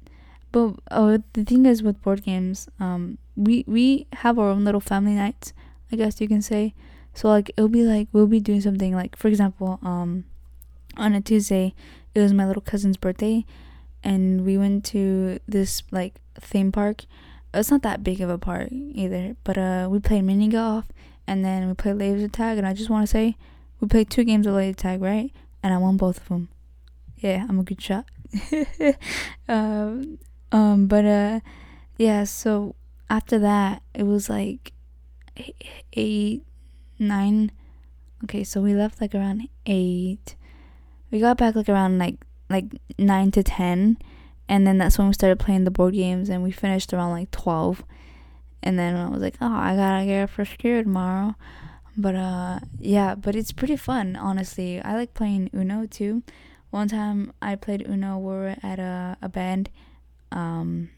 but 0.57 0.77
oh, 0.91 1.23
the 1.35 1.45
thing 1.45 1.67
is 1.67 1.83
with 1.83 2.01
board 2.01 2.25
games, 2.25 2.67
um, 2.81 3.19
we 3.37 3.63
we 3.67 4.07
have 4.25 4.39
our 4.39 4.49
own 4.49 4.65
little 4.65 4.81
family 4.81 5.13
nights, 5.13 5.53
I 5.93 5.97
guess 5.97 6.19
you 6.19 6.29
can 6.29 6.41
say. 6.41 6.73
So 7.13 7.29
like 7.29 7.51
it'll 7.59 7.69
be 7.69 7.83
like 7.83 8.09
we'll 8.11 8.27
be 8.27 8.41
doing 8.41 8.63
something 8.63 8.95
like 8.95 9.17
for 9.17 9.29
example, 9.29 9.79
um, 9.83 10.25
on 10.97 11.13
a 11.13 11.21
Tuesday, 11.21 11.75
it 12.15 12.21
was 12.21 12.33
my 12.33 12.47
little 12.47 12.63
cousin's 12.63 12.97
birthday, 12.97 13.45
and 14.03 14.47
we 14.47 14.57
went 14.57 14.87
to 14.87 15.41
this 15.47 15.83
like 15.91 16.23
theme 16.41 16.73
park. 16.73 17.05
It's 17.53 17.71
not 17.71 17.83
that 17.83 18.03
big 18.03 18.23
of 18.23 18.31
a 18.31 18.39
park 18.39 18.69
either, 18.73 19.37
but 19.45 19.59
uh, 19.59 19.89
we 19.91 19.99
played 19.99 20.25
mini 20.25 20.49
golf, 20.49 20.87
and 21.27 21.45
then 21.45 21.69
we 21.69 21.75
played 21.75 21.97
laser 21.97 22.29
tag, 22.29 22.57
and 22.57 22.67
I 22.67 22.73
just 22.73 22.89
want 22.89 23.03
to 23.03 23.11
say, 23.11 23.37
we 23.79 23.89
played 23.89 24.09
two 24.09 24.25
games 24.25 24.47
of 24.47 24.55
laser 24.55 24.75
tag, 24.75 25.03
right? 25.03 25.31
And 25.63 25.75
I 25.75 25.77
won 25.77 25.99
both 25.99 26.17
of 26.17 26.29
them. 26.29 26.49
Yeah, 27.19 27.45
I'm 27.47 27.59
a 27.59 27.63
good 27.63 27.83
shot. 27.83 28.07
um, 29.49 30.19
um, 30.53 30.87
but 30.87 31.05
uh, 31.05 31.41
yeah. 31.99 32.25
So 32.25 32.75
after 33.09 33.39
that, 33.39 33.83
it 33.95 34.05
was 34.05 34.29
like 34.29 34.73
eight, 35.93 36.43
nine 36.99 37.51
okay, 38.25 38.45
so 38.45 38.61
we 38.61 38.75
left 38.75 39.01
like 39.01 39.15
around 39.15 39.49
eight. 39.67 40.37
We 41.11 41.21
got 41.21 41.37
back 41.39 41.55
like 41.55 41.69
around 41.69 41.99
like 41.99 42.17
like 42.51 42.67
nine 42.99 43.31
to 43.33 43.43
ten, 43.43 43.99
and 44.49 44.67
then 44.67 44.79
that's 44.79 44.99
when 44.99 45.07
we 45.09 45.15
started 45.15 45.39
playing 45.39 45.65
the 45.65 45.71
board 45.71 45.95
games, 45.95 46.29
and 46.29 46.43
we 46.43 46.51
finished 46.51 46.93
around 46.93 47.11
like 47.11 47.31
twelve. 47.31 47.85
And 48.63 48.79
then 48.79 48.97
I 48.97 49.09
was 49.09 49.23
like, 49.23 49.37
oh, 49.41 49.55
I 49.55 49.77
gotta 49.77 50.05
get 50.05 50.25
a 50.25 50.27
first 50.27 50.59
gear 50.59 50.83
tomorrow. 50.83 51.37
But 51.97 52.15
uh, 52.15 52.61
yeah, 52.79 53.15
but 53.15 53.37
it's 53.37 53.53
pretty 53.53 53.77
fun, 53.77 54.17
honestly. 54.17 54.81
I 54.81 54.95
like 54.95 55.15
playing 55.15 55.51
Uno 55.55 55.87
too. 55.87 56.23
One 56.71 56.89
time 56.89 57.33
I 57.41 57.55
played 57.55 57.87
Uno. 57.89 58.19
We 58.19 58.27
were 58.27 58.57
at 58.63 58.79
a 58.79 59.17
a 59.23 59.29
band, 59.29 59.71
um, 60.37 60.91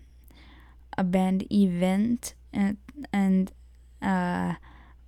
a 0.98 1.05
band 1.05 1.46
event, 1.53 2.35
and 2.53 2.77
and 3.12 3.53
uh, 4.03 4.55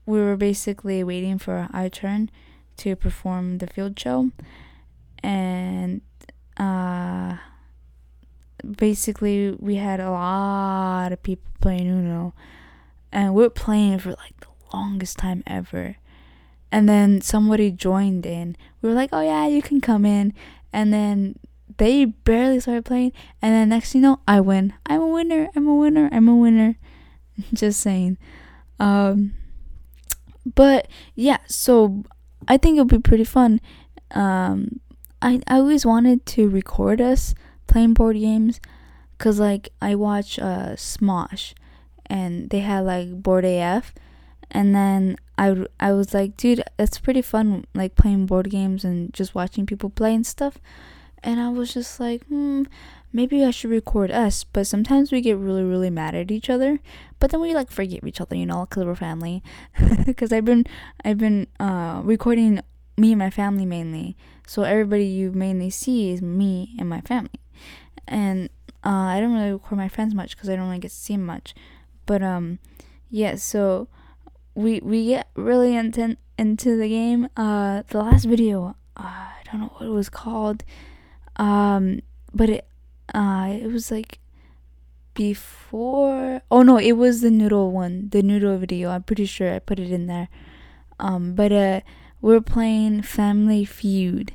we 0.06 0.20
were 0.20 0.36
basically 0.36 1.02
waiting 1.02 1.38
for 1.38 1.68
our 1.72 1.88
turn 1.88 2.30
to 2.78 2.94
perform 2.94 3.58
the 3.58 3.66
field 3.66 3.98
show, 3.98 4.30
and 5.22 6.00
uh, 6.56 7.36
basically 8.64 9.56
we 9.58 9.76
had 9.76 9.98
a 10.00 10.10
lot 10.10 11.12
of 11.12 11.22
people 11.22 11.50
playing 11.60 11.88
Uno, 11.88 12.32
and 13.10 13.34
we 13.34 13.42
were 13.42 13.50
playing 13.50 13.98
for 13.98 14.10
like 14.10 14.38
the 14.40 14.54
longest 14.72 15.18
time 15.18 15.42
ever. 15.46 15.96
And 16.72 16.88
then 16.88 17.20
somebody 17.20 17.72
joined 17.72 18.24
in. 18.24 18.56
We 18.80 18.88
were 18.90 18.94
like, 18.94 19.10
"Oh 19.12 19.22
yeah, 19.22 19.48
you 19.48 19.60
can 19.60 19.80
come 19.80 20.06
in." 20.06 20.32
And 20.72 20.92
then 20.92 21.34
they 21.80 22.04
barely 22.04 22.60
started 22.60 22.84
playing, 22.84 23.10
and 23.40 23.54
then 23.54 23.70
next 23.70 23.94
you 23.94 24.02
know, 24.02 24.20
I 24.28 24.40
win. 24.40 24.74
I'm 24.84 25.00
a 25.00 25.06
winner. 25.06 25.48
I'm 25.56 25.66
a 25.66 25.74
winner. 25.74 26.10
I'm 26.12 26.28
a 26.28 26.36
winner. 26.36 26.76
Just 27.54 27.80
saying. 27.80 28.18
Um, 28.78 29.32
but 30.54 30.88
yeah, 31.14 31.38
so 31.46 32.04
I 32.46 32.58
think 32.58 32.74
it'll 32.74 32.84
be 32.84 32.98
pretty 32.98 33.24
fun. 33.24 33.62
Um, 34.10 34.80
I 35.22 35.40
I 35.46 35.56
always 35.56 35.86
wanted 35.86 36.26
to 36.26 36.50
record 36.50 37.00
us 37.00 37.34
playing 37.66 37.94
board 37.94 38.16
games, 38.16 38.60
cause 39.16 39.40
like 39.40 39.70
I 39.80 39.94
watch 39.94 40.38
uh 40.38 40.76
Smosh, 40.76 41.54
and 42.04 42.50
they 42.50 42.60
had 42.60 42.80
like 42.80 43.22
Board 43.22 43.46
AF, 43.46 43.94
and 44.50 44.74
then 44.74 45.16
I 45.38 45.64
I 45.80 45.92
was 45.92 46.12
like, 46.12 46.36
dude, 46.36 46.62
that's 46.76 46.98
pretty 46.98 47.22
fun 47.22 47.64
like 47.74 47.94
playing 47.94 48.26
board 48.26 48.50
games 48.50 48.84
and 48.84 49.14
just 49.14 49.34
watching 49.34 49.64
people 49.64 49.88
play 49.88 50.14
and 50.14 50.26
stuff, 50.26 50.58
and 51.22 51.40
I 51.40 51.48
was 51.48 51.74
just 51.74 52.00
like, 52.00 52.24
hmm, 52.26 52.64
maybe 53.12 53.44
I 53.44 53.50
should 53.50 53.70
record 53.70 54.10
us. 54.10 54.44
But 54.44 54.66
sometimes 54.66 55.12
we 55.12 55.20
get 55.20 55.36
really 55.36 55.64
really 55.64 55.90
mad 55.90 56.14
at 56.14 56.30
each 56.30 56.50
other, 56.50 56.80
but 57.18 57.30
then 57.30 57.40
we 57.40 57.54
like 57.54 57.70
forgive 57.70 58.04
each 58.04 58.20
other, 58.20 58.36
you 58.36 58.46
know, 58.46 58.66
cause 58.66 58.84
we're 58.84 58.94
family. 58.94 59.42
Cause 60.16 60.32
I've 60.32 60.44
been 60.44 60.66
I've 61.04 61.18
been 61.18 61.46
uh 61.58 62.00
recording 62.04 62.60
me 62.96 63.12
and 63.12 63.18
my 63.18 63.30
family 63.30 63.66
mainly, 63.66 64.16
so 64.46 64.62
everybody 64.62 65.06
you 65.06 65.32
mainly 65.32 65.70
see 65.70 66.10
is 66.12 66.20
me 66.20 66.74
and 66.78 66.88
my 66.88 67.00
family 67.00 67.40
and 68.10 68.50
uh, 68.84 68.88
I 68.88 69.20
don't 69.20 69.32
really 69.32 69.52
record 69.52 69.78
my 69.78 69.88
friends 69.88 70.14
much 70.14 70.36
because 70.36 70.48
I 70.50 70.56
don't 70.56 70.66
really 70.66 70.80
get 70.80 70.90
to 70.90 70.96
see 70.96 71.14
them 71.14 71.24
much. 71.24 71.54
But 72.06 72.22
um, 72.22 72.58
yeah. 73.08 73.36
So 73.36 73.88
we 74.54 74.80
we 74.80 75.06
get 75.06 75.28
really 75.34 75.76
intent 75.76 76.18
into 76.36 76.76
the 76.76 76.88
game. 76.88 77.28
Uh, 77.36 77.84
the 77.88 77.98
last 77.98 78.24
video, 78.24 78.76
uh, 78.96 79.02
I 79.02 79.40
don't 79.44 79.60
know 79.60 79.72
what 79.76 79.86
it 79.86 79.92
was 79.92 80.08
called. 80.08 80.64
Um, 81.40 82.02
but 82.34 82.50
it 82.50 82.68
uh 83.14 83.48
it 83.50 83.72
was 83.72 83.90
like 83.90 84.18
before. 85.14 86.42
Oh 86.50 86.62
no, 86.62 86.78
it 86.78 86.92
was 86.92 87.22
the 87.22 87.30
noodle 87.30 87.72
one, 87.72 88.08
the 88.10 88.22
noodle 88.22 88.58
video. 88.58 88.90
I'm 88.90 89.02
pretty 89.02 89.26
sure 89.26 89.52
I 89.52 89.58
put 89.58 89.80
it 89.80 89.90
in 89.90 90.06
there. 90.06 90.28
Um, 90.98 91.34
but 91.34 91.50
uh, 91.50 91.80
we're 92.20 92.42
playing 92.42 93.02
Family 93.02 93.64
Feud, 93.64 94.34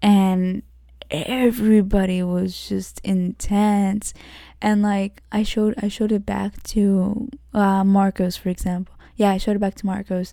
and 0.00 0.62
everybody 1.10 2.22
was 2.22 2.68
just 2.68 3.00
intense 3.04 4.12
and 4.60 4.82
like 4.82 5.22
i 5.30 5.42
showed 5.42 5.72
i 5.80 5.86
showed 5.86 6.10
it 6.10 6.26
back 6.26 6.60
to 6.64 7.28
uh, 7.54 7.84
marcos 7.84 8.36
for 8.36 8.48
example 8.48 8.94
yeah 9.14 9.30
i 9.30 9.36
showed 9.36 9.56
it 9.56 9.60
back 9.60 9.76
to 9.76 9.86
marcos 9.86 10.32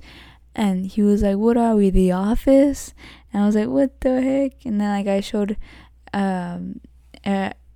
and 0.55 0.87
he 0.87 1.01
was 1.01 1.21
like 1.21 1.37
what 1.37 1.57
are 1.57 1.75
we 1.75 1.89
the 1.89 2.11
office 2.11 2.93
and 3.31 3.43
i 3.43 3.45
was 3.45 3.55
like 3.55 3.67
what 3.67 4.01
the 4.01 4.21
heck 4.21 4.65
and 4.65 4.81
then 4.81 4.89
like 4.89 5.07
i 5.07 5.19
showed 5.19 5.57
um 6.13 6.79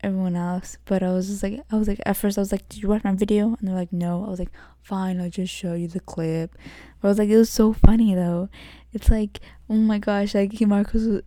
everyone 0.04 0.36
else 0.36 0.78
but 0.86 1.02
i 1.02 1.10
was 1.10 1.28
just 1.28 1.42
like 1.42 1.60
i 1.72 1.76
was 1.76 1.88
like 1.88 2.00
at 2.06 2.16
first 2.16 2.38
i 2.38 2.42
was 2.42 2.52
like 2.52 2.68
did 2.70 2.82
you 2.82 2.88
watch 2.88 3.04
my 3.04 3.14
video 3.14 3.56
and 3.60 3.68
they're 3.68 3.76
like 3.76 3.92
no 3.92 4.24
i 4.26 4.30
was 4.30 4.40
like 4.40 4.52
fine 4.82 5.20
i'll 5.20 5.30
just 5.30 5.54
show 5.54 5.74
you 5.74 5.88
the 5.88 6.00
clip 6.00 6.56
but 7.02 7.08
i 7.08 7.10
was 7.10 7.18
like 7.18 7.30
it 7.30 7.38
was 7.38 7.50
so 7.50 7.74
funny 7.74 8.14
though 8.14 8.48
it's 8.94 9.10
like 9.10 9.40
oh 9.70 9.74
my 9.74 9.98
gosh 9.98 10.36
like 10.36 10.54
marcos 10.62 11.22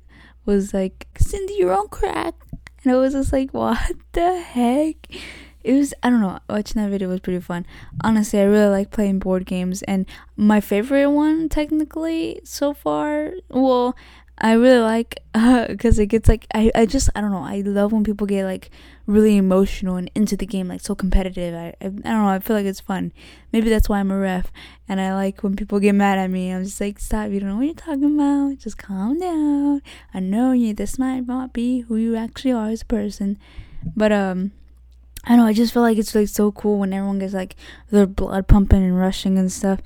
was 0.46 0.74
like, 0.74 1.06
Cindy, 1.16 1.54
you're 1.54 1.76
on 1.76 1.88
crack. 1.88 2.34
And 2.82 2.92
I 2.92 2.96
was 2.96 3.12
just 3.12 3.32
like, 3.32 3.52
what 3.52 3.78
the 4.12 4.40
heck? 4.40 4.96
It 5.62 5.74
was, 5.74 5.92
I 6.02 6.08
don't 6.08 6.22
know, 6.22 6.38
watching 6.48 6.80
that 6.82 6.90
video 6.90 7.08
was 7.08 7.20
pretty 7.20 7.40
fun. 7.40 7.66
Honestly, 8.02 8.40
I 8.40 8.44
really 8.44 8.70
like 8.70 8.90
playing 8.90 9.18
board 9.18 9.44
games. 9.44 9.82
And 9.82 10.06
my 10.36 10.60
favorite 10.60 11.10
one, 11.10 11.50
technically, 11.50 12.40
so 12.44 12.72
far, 12.72 13.32
well, 13.50 13.94
I 14.42 14.52
really 14.54 14.80
like 14.80 15.22
because 15.32 15.98
uh, 15.98 16.02
it 16.02 16.06
gets 16.06 16.28
like 16.28 16.46
I, 16.54 16.70
I 16.74 16.86
just 16.86 17.10
I 17.14 17.20
don't 17.20 17.30
know 17.30 17.44
I 17.44 17.60
love 17.60 17.92
when 17.92 18.04
people 18.04 18.26
get 18.26 18.44
like 18.44 18.70
really 19.06 19.36
emotional 19.36 19.96
and 19.96 20.10
into 20.14 20.34
the 20.34 20.46
game 20.46 20.68
like 20.68 20.80
so 20.80 20.94
competitive. 20.94 21.54
I, 21.54 21.74
I 21.80 21.86
I 21.86 21.88
don't 21.88 22.04
know 22.04 22.28
I 22.28 22.38
feel 22.38 22.56
like 22.56 22.64
it's 22.64 22.80
fun. 22.80 23.12
Maybe 23.52 23.68
that's 23.68 23.88
why 23.88 24.00
I'm 24.00 24.10
a 24.10 24.18
ref 24.18 24.50
and 24.88 24.98
I 24.98 25.14
like 25.14 25.42
when 25.42 25.56
people 25.56 25.78
get 25.78 25.94
mad 25.94 26.18
at 26.18 26.30
me. 26.30 26.50
I'm 26.50 26.64
just 26.64 26.80
like 26.80 26.98
stop 26.98 27.30
you 27.30 27.40
don't 27.40 27.50
know 27.50 27.56
what 27.56 27.66
you're 27.66 27.74
talking 27.74 28.14
about. 28.18 28.58
Just 28.58 28.78
calm 28.78 29.20
down. 29.20 29.82
I 30.14 30.20
know 30.20 30.52
you 30.52 30.72
this 30.72 30.98
might 30.98 31.26
not 31.26 31.52
be 31.52 31.80
who 31.80 31.96
you 31.96 32.16
actually 32.16 32.52
are 32.52 32.70
as 32.70 32.80
a 32.80 32.86
person. 32.86 33.38
But 33.94 34.10
um 34.10 34.52
I 35.26 35.36
know 35.36 35.44
I 35.44 35.52
just 35.52 35.74
feel 35.74 35.82
like 35.82 35.98
it's 35.98 36.14
like 36.14 36.28
so 36.28 36.50
cool 36.50 36.78
when 36.78 36.94
everyone 36.94 37.18
gets 37.18 37.34
like 37.34 37.56
their 37.90 38.06
blood 38.06 38.48
pumping 38.48 38.82
and 38.82 38.98
rushing 38.98 39.36
and 39.36 39.52
stuff. 39.52 39.80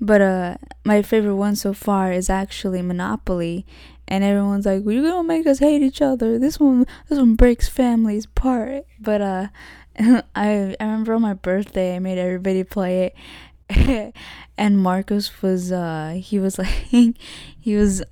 But 0.00 0.20
uh 0.20 0.56
my 0.84 1.00
favorite 1.02 1.36
one 1.36 1.54
so 1.54 1.72
far 1.72 2.10
is 2.10 2.28
actually 2.28 2.82
Monopoly 2.82 3.64
and 4.10 4.24
everyone's 4.24 4.66
like, 4.66 4.82
"You're 4.84 5.02
gonna 5.04 5.22
make 5.22 5.46
us 5.46 5.60
hate 5.60 5.82
each 5.82 6.02
other." 6.02 6.38
This 6.38 6.58
one, 6.58 6.84
this 7.08 7.18
one 7.18 7.36
breaks 7.36 7.68
families 7.68 8.24
apart. 8.26 8.84
But 8.98 9.20
uh, 9.22 9.46
I 9.98 10.22
I 10.34 10.74
remember 10.84 11.14
on 11.14 11.22
my 11.22 11.34
birthday, 11.34 11.94
I 11.94 12.00
made 12.00 12.18
everybody 12.18 12.64
play 12.64 13.14
it, 13.70 14.14
and 14.58 14.78
Marcos 14.78 15.40
was 15.40 15.70
uh, 15.70 16.18
he 16.20 16.40
was 16.40 16.58
like, 16.58 16.68
he 16.68 17.76
was, 17.76 18.02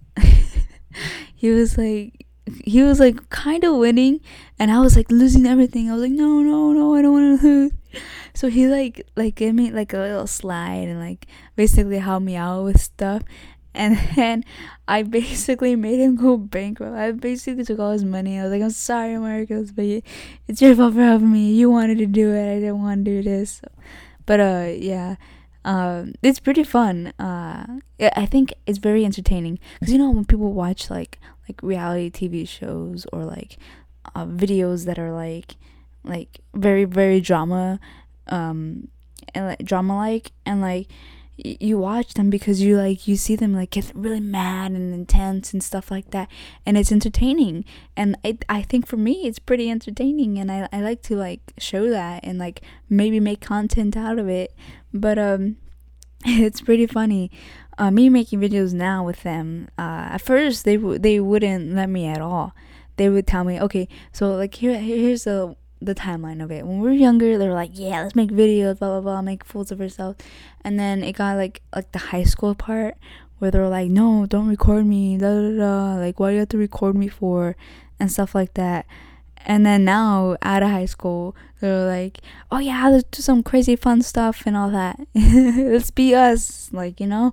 he 1.34 1.50
was 1.50 1.76
like. 1.76 2.24
He 2.64 2.82
was 2.82 2.98
like 2.98 3.28
kind 3.28 3.62
of 3.62 3.76
winning, 3.76 4.20
and 4.58 4.70
I 4.70 4.80
was 4.80 4.96
like 4.96 5.10
losing 5.10 5.44
everything. 5.44 5.90
I 5.90 5.92
was 5.92 6.00
like, 6.00 6.12
no, 6.12 6.40
no, 6.40 6.72
no, 6.72 6.94
I 6.94 7.02
don't 7.02 7.12
want 7.12 7.40
to 7.42 7.46
lose. 7.46 7.72
So 8.32 8.48
he 8.48 8.68
like 8.68 9.06
like 9.16 9.34
gave 9.34 9.52
me 9.52 9.70
like 9.70 9.92
a 9.92 9.98
little 9.98 10.26
slide 10.26 10.88
and 10.88 10.98
like 10.98 11.26
basically 11.56 11.98
helped 11.98 12.24
me 12.24 12.36
out 12.36 12.64
with 12.64 12.80
stuff 12.80 13.22
and 13.78 13.96
then 14.16 14.44
I 14.88 15.02
basically 15.04 15.76
made 15.76 16.00
him 16.00 16.16
go 16.16 16.36
bankrupt. 16.36 16.94
I 16.94 17.12
basically 17.12 17.64
took 17.64 17.78
all 17.78 17.92
his 17.92 18.04
money. 18.04 18.38
I 18.38 18.42
was 18.42 18.52
like, 18.52 18.62
I'm 18.62 18.70
sorry, 18.70 19.16
Marcos, 19.16 19.70
but 19.70 19.84
it's 20.48 20.60
your 20.60 20.74
fault 20.74 20.94
for 20.94 21.02
helping 21.02 21.32
me. 21.32 21.52
You 21.52 21.70
wanted 21.70 21.98
to 21.98 22.06
do 22.06 22.34
it. 22.34 22.50
I 22.50 22.58
didn't 22.58 22.82
want 22.82 23.04
to 23.04 23.10
do 23.10 23.22
this. 23.22 23.62
So, 23.62 23.68
but 24.26 24.40
uh, 24.40 24.72
yeah, 24.76 25.16
um, 25.64 26.14
it's 26.22 26.40
pretty 26.40 26.64
fun. 26.64 27.12
Uh, 27.18 27.78
I 28.00 28.26
think 28.26 28.52
it's 28.66 28.78
very 28.78 29.04
entertaining 29.04 29.58
because 29.78 29.92
you 29.92 29.98
know 29.98 30.10
when 30.10 30.24
people 30.24 30.52
watch 30.52 30.90
like 30.90 31.18
like 31.48 31.62
reality 31.62 32.10
TV 32.10 32.48
shows 32.48 33.06
or 33.12 33.24
like 33.24 33.58
uh, 34.14 34.26
videos 34.26 34.86
that 34.86 34.98
are 34.98 35.12
like 35.12 35.56
like 36.04 36.40
very 36.54 36.84
very 36.84 37.20
drama, 37.20 37.78
um, 38.26 38.88
and 39.34 39.46
like 39.46 39.64
drama 39.64 39.96
like 39.96 40.32
and 40.44 40.60
like 40.60 40.88
you 41.38 41.78
watch 41.78 42.14
them 42.14 42.30
because 42.30 42.60
you 42.60 42.76
like 42.76 43.06
you 43.06 43.16
see 43.16 43.36
them 43.36 43.54
like 43.54 43.70
get 43.70 43.92
really 43.94 44.20
mad 44.20 44.72
and 44.72 44.92
intense 44.92 45.52
and 45.52 45.62
stuff 45.62 45.88
like 45.90 46.10
that 46.10 46.28
and 46.66 46.76
it's 46.76 46.90
entertaining. 46.90 47.64
And 47.96 48.16
I, 48.24 48.38
I 48.48 48.62
think 48.62 48.86
for 48.86 48.96
me 48.96 49.26
it's 49.26 49.38
pretty 49.38 49.70
entertaining 49.70 50.38
and 50.38 50.50
I, 50.50 50.68
I 50.72 50.80
like 50.80 51.02
to 51.02 51.16
like 51.16 51.40
show 51.56 51.88
that 51.90 52.24
and 52.24 52.38
like 52.38 52.62
maybe 52.88 53.20
make 53.20 53.40
content 53.40 53.96
out 53.96 54.18
of 54.18 54.28
it. 54.28 54.52
But 54.92 55.18
um 55.18 55.56
it's 56.24 56.60
pretty 56.60 56.86
funny. 56.86 57.30
Uh, 57.78 57.92
me 57.92 58.08
making 58.08 58.40
videos 58.40 58.72
now 58.72 59.04
with 59.04 59.22
them 59.22 59.68
uh, 59.78 60.10
at 60.10 60.20
first 60.20 60.64
they 60.64 60.76
w- 60.76 60.98
they 60.98 61.20
wouldn't 61.20 61.72
let 61.72 61.88
me 61.88 62.06
at 62.06 62.20
all. 62.20 62.52
They 62.96 63.08
would 63.08 63.28
tell 63.28 63.44
me 63.44 63.60
okay 63.60 63.86
so 64.12 64.34
like 64.34 64.56
here 64.56 64.76
here's 64.76 65.24
a 65.28 65.54
the 65.80 65.94
timeline 65.94 66.42
of 66.42 66.50
it. 66.50 66.66
When 66.66 66.80
we 66.80 66.88
were 66.88 66.94
younger, 66.94 67.38
they 67.38 67.46
were 67.48 67.54
like, 67.54 67.70
"Yeah, 67.74 68.02
let's 68.02 68.14
make 68.14 68.30
videos, 68.30 68.78
blah 68.78 68.88
blah 68.88 69.00
blah, 69.00 69.22
make 69.22 69.44
fools 69.44 69.70
of 69.70 69.80
ourselves." 69.80 70.18
And 70.62 70.78
then 70.78 71.02
it 71.02 71.12
got 71.12 71.36
like 71.36 71.62
like 71.74 71.92
the 71.92 71.98
high 71.98 72.24
school 72.24 72.54
part 72.54 72.96
where 73.38 73.50
they 73.50 73.58
were 73.58 73.68
like, 73.68 73.90
"No, 73.90 74.26
don't 74.26 74.48
record 74.48 74.86
me, 74.86 75.16
da 75.18 75.28
da 75.28 75.56
da. 75.58 75.94
Like, 75.96 76.18
why 76.20 76.30
do 76.30 76.34
you 76.34 76.40
have 76.40 76.48
to 76.50 76.58
record 76.58 76.96
me 76.96 77.08
for?" 77.08 77.56
and 78.00 78.10
stuff 78.10 78.34
like 78.34 78.54
that. 78.54 78.86
And 79.46 79.64
then 79.64 79.84
now, 79.84 80.36
out 80.42 80.62
of 80.62 80.70
high 80.70 80.86
school, 80.86 81.34
they're 81.60 81.86
like, 81.86 82.18
"Oh 82.50 82.58
yeah, 82.58 82.88
let's 82.88 83.08
do 83.10 83.22
some 83.22 83.42
crazy 83.42 83.76
fun 83.76 84.02
stuff 84.02 84.42
and 84.46 84.56
all 84.56 84.70
that. 84.70 85.00
let's 85.14 85.90
be 85.90 86.14
us, 86.14 86.70
like 86.72 87.00
you 87.00 87.06
know." 87.06 87.32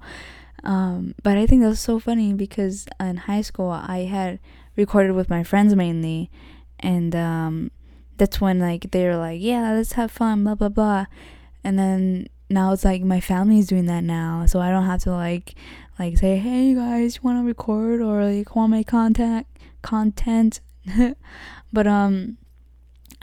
Um, 0.64 1.14
but 1.22 1.38
I 1.38 1.46
think 1.46 1.62
that 1.62 1.70
was 1.70 1.80
so 1.80 2.00
funny 2.00 2.34
because 2.34 2.88
in 3.00 3.18
high 3.18 3.42
school 3.42 3.70
I 3.70 4.06
had 4.06 4.40
recorded 4.76 5.14
with 5.14 5.30
my 5.30 5.44
friends 5.44 5.76
mainly, 5.76 6.32
and 6.80 7.16
um, 7.16 7.72
that's 8.18 8.40
when 8.42 8.60
like 8.60 8.92
they 8.92 9.06
were 9.08 9.18
like, 9.18 9.42
yeah, 9.42 9.74
let's 9.74 9.94
have 9.94 10.12
fun, 10.12 10.44
blah 10.44 10.56
blah 10.56 10.70
blah, 10.70 11.06
and 11.64 11.78
then 11.78 12.28
now 12.50 12.72
it's 12.74 12.86
like 12.86 13.02
my 13.02 13.20
family's 13.20 13.68
doing 13.68 13.86
that 13.88 14.04
now, 14.04 14.46
so 14.46 14.60
I 14.60 14.70
don't 14.70 14.86
have 14.86 15.02
to 15.04 15.12
like 15.12 15.56
like 16.00 16.18
say, 16.18 16.38
hey 16.38 16.66
you 16.68 16.76
guys, 16.76 17.16
you 17.16 17.22
want 17.24 17.40
to 17.40 17.48
record 17.48 18.02
or 18.02 18.24
like 18.26 18.56
want 18.56 18.72
make 18.72 18.88
contact 18.88 19.50
content, 19.82 20.62
but 21.74 21.88
um 21.88 22.38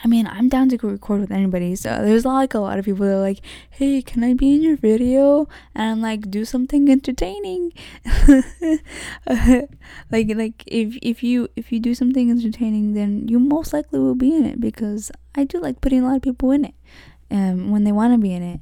I 0.04 0.08
mean, 0.08 0.26
I'm 0.26 0.48
down 0.48 0.68
to 0.70 0.78
record 0.86 1.20
with 1.20 1.30
anybody. 1.30 1.76
So 1.76 2.02
there's 2.02 2.24
like 2.24 2.54
a 2.54 2.58
lot 2.58 2.78
of 2.78 2.84
people 2.84 3.06
that 3.06 3.14
are 3.14 3.20
like, 3.20 3.40
"Hey, 3.70 4.02
can 4.02 4.24
I 4.24 4.34
be 4.34 4.52
in 4.52 4.62
your 4.62 4.76
video?" 4.76 5.48
And 5.74 6.02
like, 6.02 6.30
"Do 6.30 6.44
something 6.44 6.88
entertaining." 6.88 7.72
like 9.26 10.34
like 10.34 10.64
if 10.66 10.98
if 11.02 11.22
you 11.22 11.48
if 11.54 11.70
you 11.70 11.78
do 11.78 11.94
something 11.94 12.30
entertaining, 12.30 12.94
then 12.94 13.28
you 13.28 13.38
most 13.38 13.72
likely 13.72 14.00
will 14.00 14.16
be 14.16 14.34
in 14.34 14.44
it 14.44 14.60
because 14.60 15.12
I 15.36 15.44
do 15.44 15.60
like 15.60 15.80
putting 15.80 16.02
a 16.02 16.06
lot 16.08 16.16
of 16.16 16.22
people 16.22 16.50
in 16.50 16.64
it, 16.64 16.74
um, 17.30 17.70
when 17.70 17.84
they 17.84 17.92
want 17.92 18.12
to 18.12 18.18
be 18.18 18.34
in 18.34 18.42
it. 18.42 18.60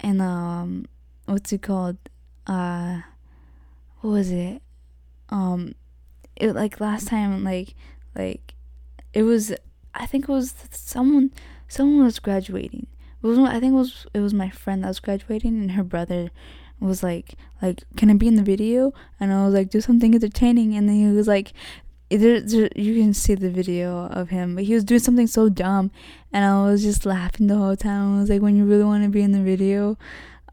And 0.00 0.22
um, 0.22 0.86
what's 1.26 1.52
it 1.52 1.62
called? 1.62 1.98
Uh, 2.46 3.02
what 4.00 4.10
was 4.10 4.30
it? 4.30 4.62
Um, 5.28 5.74
it 6.34 6.54
like 6.54 6.80
last 6.80 7.08
time, 7.08 7.44
like 7.44 7.74
like 8.14 8.54
it 9.12 9.24
was 9.24 9.52
I 9.94 10.06
think 10.06 10.24
it 10.24 10.32
was 10.32 10.54
someone 10.70 11.32
someone 11.68 12.04
was 12.04 12.18
graduating. 12.18 12.86
It 13.22 13.26
was 13.26 13.38
I 13.38 13.60
think 13.60 13.72
it 13.72 13.76
was 13.76 14.06
it 14.14 14.20
was 14.20 14.34
my 14.34 14.50
friend 14.50 14.84
that 14.84 14.88
was 14.88 15.00
graduating 15.00 15.60
and 15.60 15.72
her 15.72 15.84
brother 15.84 16.30
was 16.80 17.02
like 17.02 17.34
like 17.60 17.82
can 17.96 18.10
I 18.10 18.14
be 18.14 18.28
in 18.28 18.36
the 18.36 18.42
video? 18.42 18.92
And 19.18 19.32
I 19.32 19.44
was 19.44 19.54
like 19.54 19.70
do 19.70 19.80
something 19.80 20.14
entertaining 20.14 20.74
and 20.74 20.88
then 20.88 20.96
he 20.96 21.06
was 21.06 21.26
like 21.28 21.52
there, 22.10 22.40
there, 22.40 22.70
you 22.74 22.94
can 23.00 23.12
see 23.12 23.34
the 23.34 23.50
video 23.50 24.06
of 24.06 24.30
him, 24.30 24.54
but 24.54 24.64
he 24.64 24.74
was 24.74 24.84
doing 24.84 25.00
something 25.00 25.26
so 25.26 25.48
dumb, 25.48 25.90
and 26.32 26.44
I 26.44 26.62
was 26.64 26.82
just 26.82 27.04
laughing 27.04 27.48
the 27.48 27.56
whole 27.56 27.76
time. 27.76 28.16
I 28.16 28.20
was 28.20 28.30
like, 28.30 28.40
when 28.40 28.56
you 28.56 28.64
really 28.64 28.84
want 28.84 29.04
to 29.04 29.10
be 29.10 29.20
in 29.20 29.32
the 29.32 29.42
video, 29.42 29.98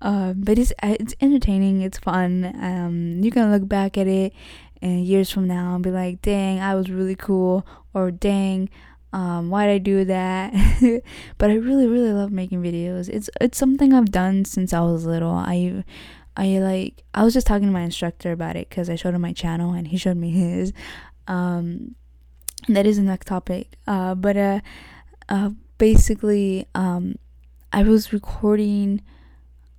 uh, 0.02 0.34
but 0.34 0.60
it's 0.60 0.74
it's 0.84 1.16
entertaining, 1.22 1.82
it's 1.82 1.98
fun. 1.98 2.54
Um, 2.62 3.24
you 3.24 3.32
can 3.32 3.52
look 3.52 3.68
back 3.68 3.98
at 3.98 4.08
it, 4.08 4.34
and 4.82 5.06
years 5.06 5.32
from 5.32 5.48
now 5.48 5.76
and 5.76 5.84
be 5.84 5.92
like, 5.92 6.22
dang, 6.22 6.60
I 6.60 6.76
was 6.76 6.90
really 6.90 7.16
cool, 7.16 7.66
or 7.94 8.12
dang, 8.12 8.70
um, 9.16 9.50
why'd 9.50 9.70
I 9.70 9.78
do 9.78 10.04
that? 10.04 10.54
but 11.38 11.50
I 11.50 11.54
really, 11.54 11.88
really 11.88 12.12
love 12.12 12.34
making 12.34 12.62
videos. 12.62 13.08
It's 13.08 13.30
it's 13.40 13.58
something 13.58 13.94
I've 13.94 14.12
done 14.12 14.44
since 14.44 14.74
I 14.74 14.82
was 14.82 15.06
little. 15.06 15.32
I 15.32 15.86
I 16.36 16.60
like 16.60 17.02
I 17.14 17.24
was 17.24 17.34
just 17.34 17.48
talking 17.48 17.68
to 17.68 17.72
my 17.72 17.84
instructor 17.84 18.34
about 18.34 18.58
it 18.58 18.68
because 18.68 18.90
I 18.90 18.96
showed 18.96 19.14
him 19.14 19.22
my 19.22 19.32
channel 19.32 19.72
and 19.72 19.88
he 19.88 19.96
showed 19.96 20.18
me 20.18 20.32
his. 20.44 20.74
Um, 21.30 21.96
that 22.68 22.86
is 22.86 22.98
the 22.98 23.04
next 23.04 23.28
topic. 23.28 23.78
Uh, 23.88 24.16
but 24.16 24.36
uh, 24.36 24.60
uh, 25.30 25.52
basically, 25.78 26.68
um, 26.76 27.16
I 27.72 27.84
was 27.84 28.12
recording 28.12 29.02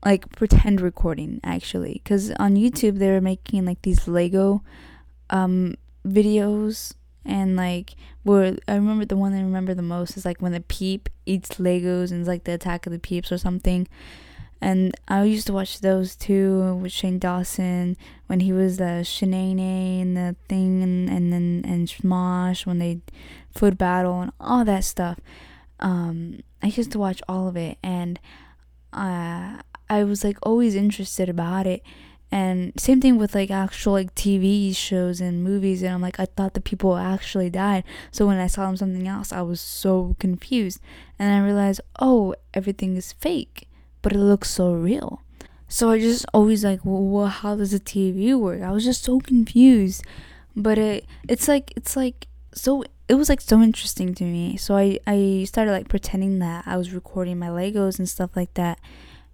like 0.02 0.30
pretend 0.30 0.80
recording 0.80 1.40
actually 1.42 1.94
because 2.04 2.30
on 2.32 2.54
youtube 2.54 2.98
they 2.98 3.10
were 3.10 3.20
making 3.20 3.64
like 3.64 3.80
these 3.82 4.06
lego 4.06 4.62
um 5.30 5.74
videos 6.06 6.94
and 7.26 7.56
like 7.56 7.94
where 8.22 8.56
I 8.68 8.74
remember 8.74 9.04
the 9.04 9.16
one 9.16 9.32
I 9.32 9.40
remember 9.40 9.74
the 9.74 9.82
most 9.82 10.16
is 10.16 10.24
like 10.24 10.40
when 10.40 10.52
the 10.52 10.60
peep 10.60 11.08
eats 11.26 11.50
Legos 11.50 12.10
and 12.10 12.20
it's 12.20 12.28
like 12.28 12.44
the 12.44 12.54
attack 12.54 12.86
of 12.86 12.92
the 12.92 12.98
peeps 12.98 13.30
or 13.30 13.38
something. 13.38 13.86
And 14.60 14.94
I 15.06 15.24
used 15.24 15.46
to 15.48 15.52
watch 15.52 15.80
those 15.80 16.16
too 16.16 16.74
with 16.76 16.92
Shane 16.92 17.18
Dawson 17.18 17.96
when 18.26 18.40
he 18.40 18.52
was 18.52 18.78
the 18.78 19.02
Shanae 19.04 20.00
and 20.00 20.16
the 20.16 20.36
thing 20.48 20.82
and 20.82 21.10
and 21.10 21.32
then 21.32 21.64
and 21.66 21.86
Smosh 21.88 22.64
when 22.64 22.78
they 22.78 23.00
food 23.54 23.76
battle 23.76 24.20
and 24.22 24.32
all 24.40 24.64
that 24.64 24.84
stuff. 24.84 25.20
Um, 25.78 26.40
I 26.62 26.68
used 26.68 26.92
to 26.92 26.98
watch 26.98 27.20
all 27.28 27.48
of 27.48 27.56
it 27.56 27.76
and 27.82 28.18
uh, 28.92 29.60
I 29.90 30.04
was 30.04 30.24
like 30.24 30.38
always 30.42 30.74
interested 30.74 31.28
about 31.28 31.66
it 31.66 31.82
and 32.30 32.72
same 32.76 33.00
thing 33.00 33.18
with 33.18 33.34
like 33.34 33.50
actual 33.50 33.92
like 33.92 34.14
tv 34.14 34.74
shows 34.74 35.20
and 35.20 35.44
movies 35.44 35.82
and 35.82 35.94
i'm 35.94 36.02
like 36.02 36.18
i 36.18 36.24
thought 36.24 36.54
the 36.54 36.60
people 36.60 36.96
actually 36.96 37.50
died. 37.50 37.84
So 38.10 38.26
when 38.26 38.38
i 38.38 38.46
saw 38.46 38.66
them 38.66 38.76
something 38.76 39.06
else 39.06 39.32
i 39.32 39.42
was 39.42 39.60
so 39.60 40.16
confused. 40.18 40.80
And 41.18 41.32
i 41.32 41.44
realized 41.44 41.80
oh 42.00 42.34
everything 42.52 42.96
is 42.96 43.12
fake 43.12 43.68
but 44.02 44.12
it 44.12 44.18
looks 44.18 44.50
so 44.50 44.72
real. 44.72 45.22
So 45.68 45.90
i 45.90 46.00
just 46.00 46.26
always 46.34 46.64
like 46.64 46.80
well, 46.84 47.26
how 47.28 47.56
does 47.56 47.70
the 47.72 47.80
tv 47.80 48.38
work? 48.38 48.62
I 48.62 48.72
was 48.72 48.84
just 48.84 49.04
so 49.04 49.20
confused. 49.20 50.04
But 50.56 50.78
it 50.78 51.06
it's 51.28 51.48
like 51.48 51.72
it's 51.76 51.96
like 51.96 52.26
so 52.54 52.84
it 53.08 53.14
was 53.14 53.28
like 53.28 53.40
so 53.40 53.62
interesting 53.62 54.14
to 54.16 54.24
me. 54.24 54.56
So 54.56 54.76
i 54.76 54.98
i 55.06 55.44
started 55.46 55.70
like 55.70 55.88
pretending 55.88 56.40
that 56.40 56.64
i 56.66 56.76
was 56.76 56.92
recording 56.92 57.38
my 57.38 57.48
legos 57.48 57.98
and 58.00 58.08
stuff 58.08 58.30
like 58.34 58.54
that. 58.54 58.80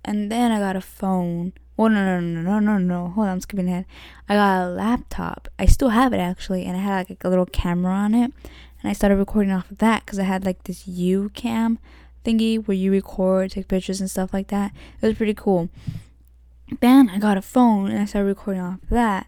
And 0.05 0.31
then 0.31 0.53
i 0.53 0.59
got 0.59 0.77
a 0.77 0.81
phone 0.83 1.55
well, 1.77 1.89
no, 1.89 2.21
no, 2.21 2.21
no, 2.21 2.43
no, 2.43 2.59
no, 2.59 2.79
no. 2.79 3.09
Hold 3.11 3.27
on, 3.27 3.33
I'm 3.33 3.41
skipping 3.41 3.69
ahead. 3.69 3.87
I 4.29 4.35
got 4.35 4.65
a 4.65 4.69
laptop. 4.69 5.49
I 5.59 5.67
still 5.67 5.91
have 5.91 6.13
it 6.13 6.19
actually, 6.19 6.65
and 6.65 6.77
I 6.77 6.81
had 6.81 7.09
like 7.09 7.25
a 7.25 7.29
little 7.29 7.47
camera 7.47 7.93
on 7.93 8.15
it, 8.15 8.33
and 8.83 8.91
I 8.91 8.93
started 8.93 9.17
recording 9.17 9.53
off 9.53 9.71
of 9.71 9.79
that 9.79 10.05
because 10.05 10.19
I 10.19 10.25
had 10.25 10.45
like 10.45 10.65
this 10.65 10.85
YouCam 10.85 11.79
thingy 12.25 12.65
where 12.67 12.77
you 12.77 12.93
record, 12.93 13.51
take 13.51 13.69
pictures 13.69 14.01
and 14.01 14.11
stuff 14.11 14.33
like 14.33 14.49
that. 14.49 14.73
It 15.01 15.07
was 15.07 15.17
pretty 15.17 15.35
cool. 15.35 15.71
Then 16.81 17.09
I 17.09 17.19
got 17.19 17.37
a 17.37 17.43
phone 17.43 17.91
and 17.91 18.01
I 18.01 18.05
started 18.05 18.29
recording 18.29 18.63
off 18.63 18.83
of 18.83 18.91
that, 18.91 19.27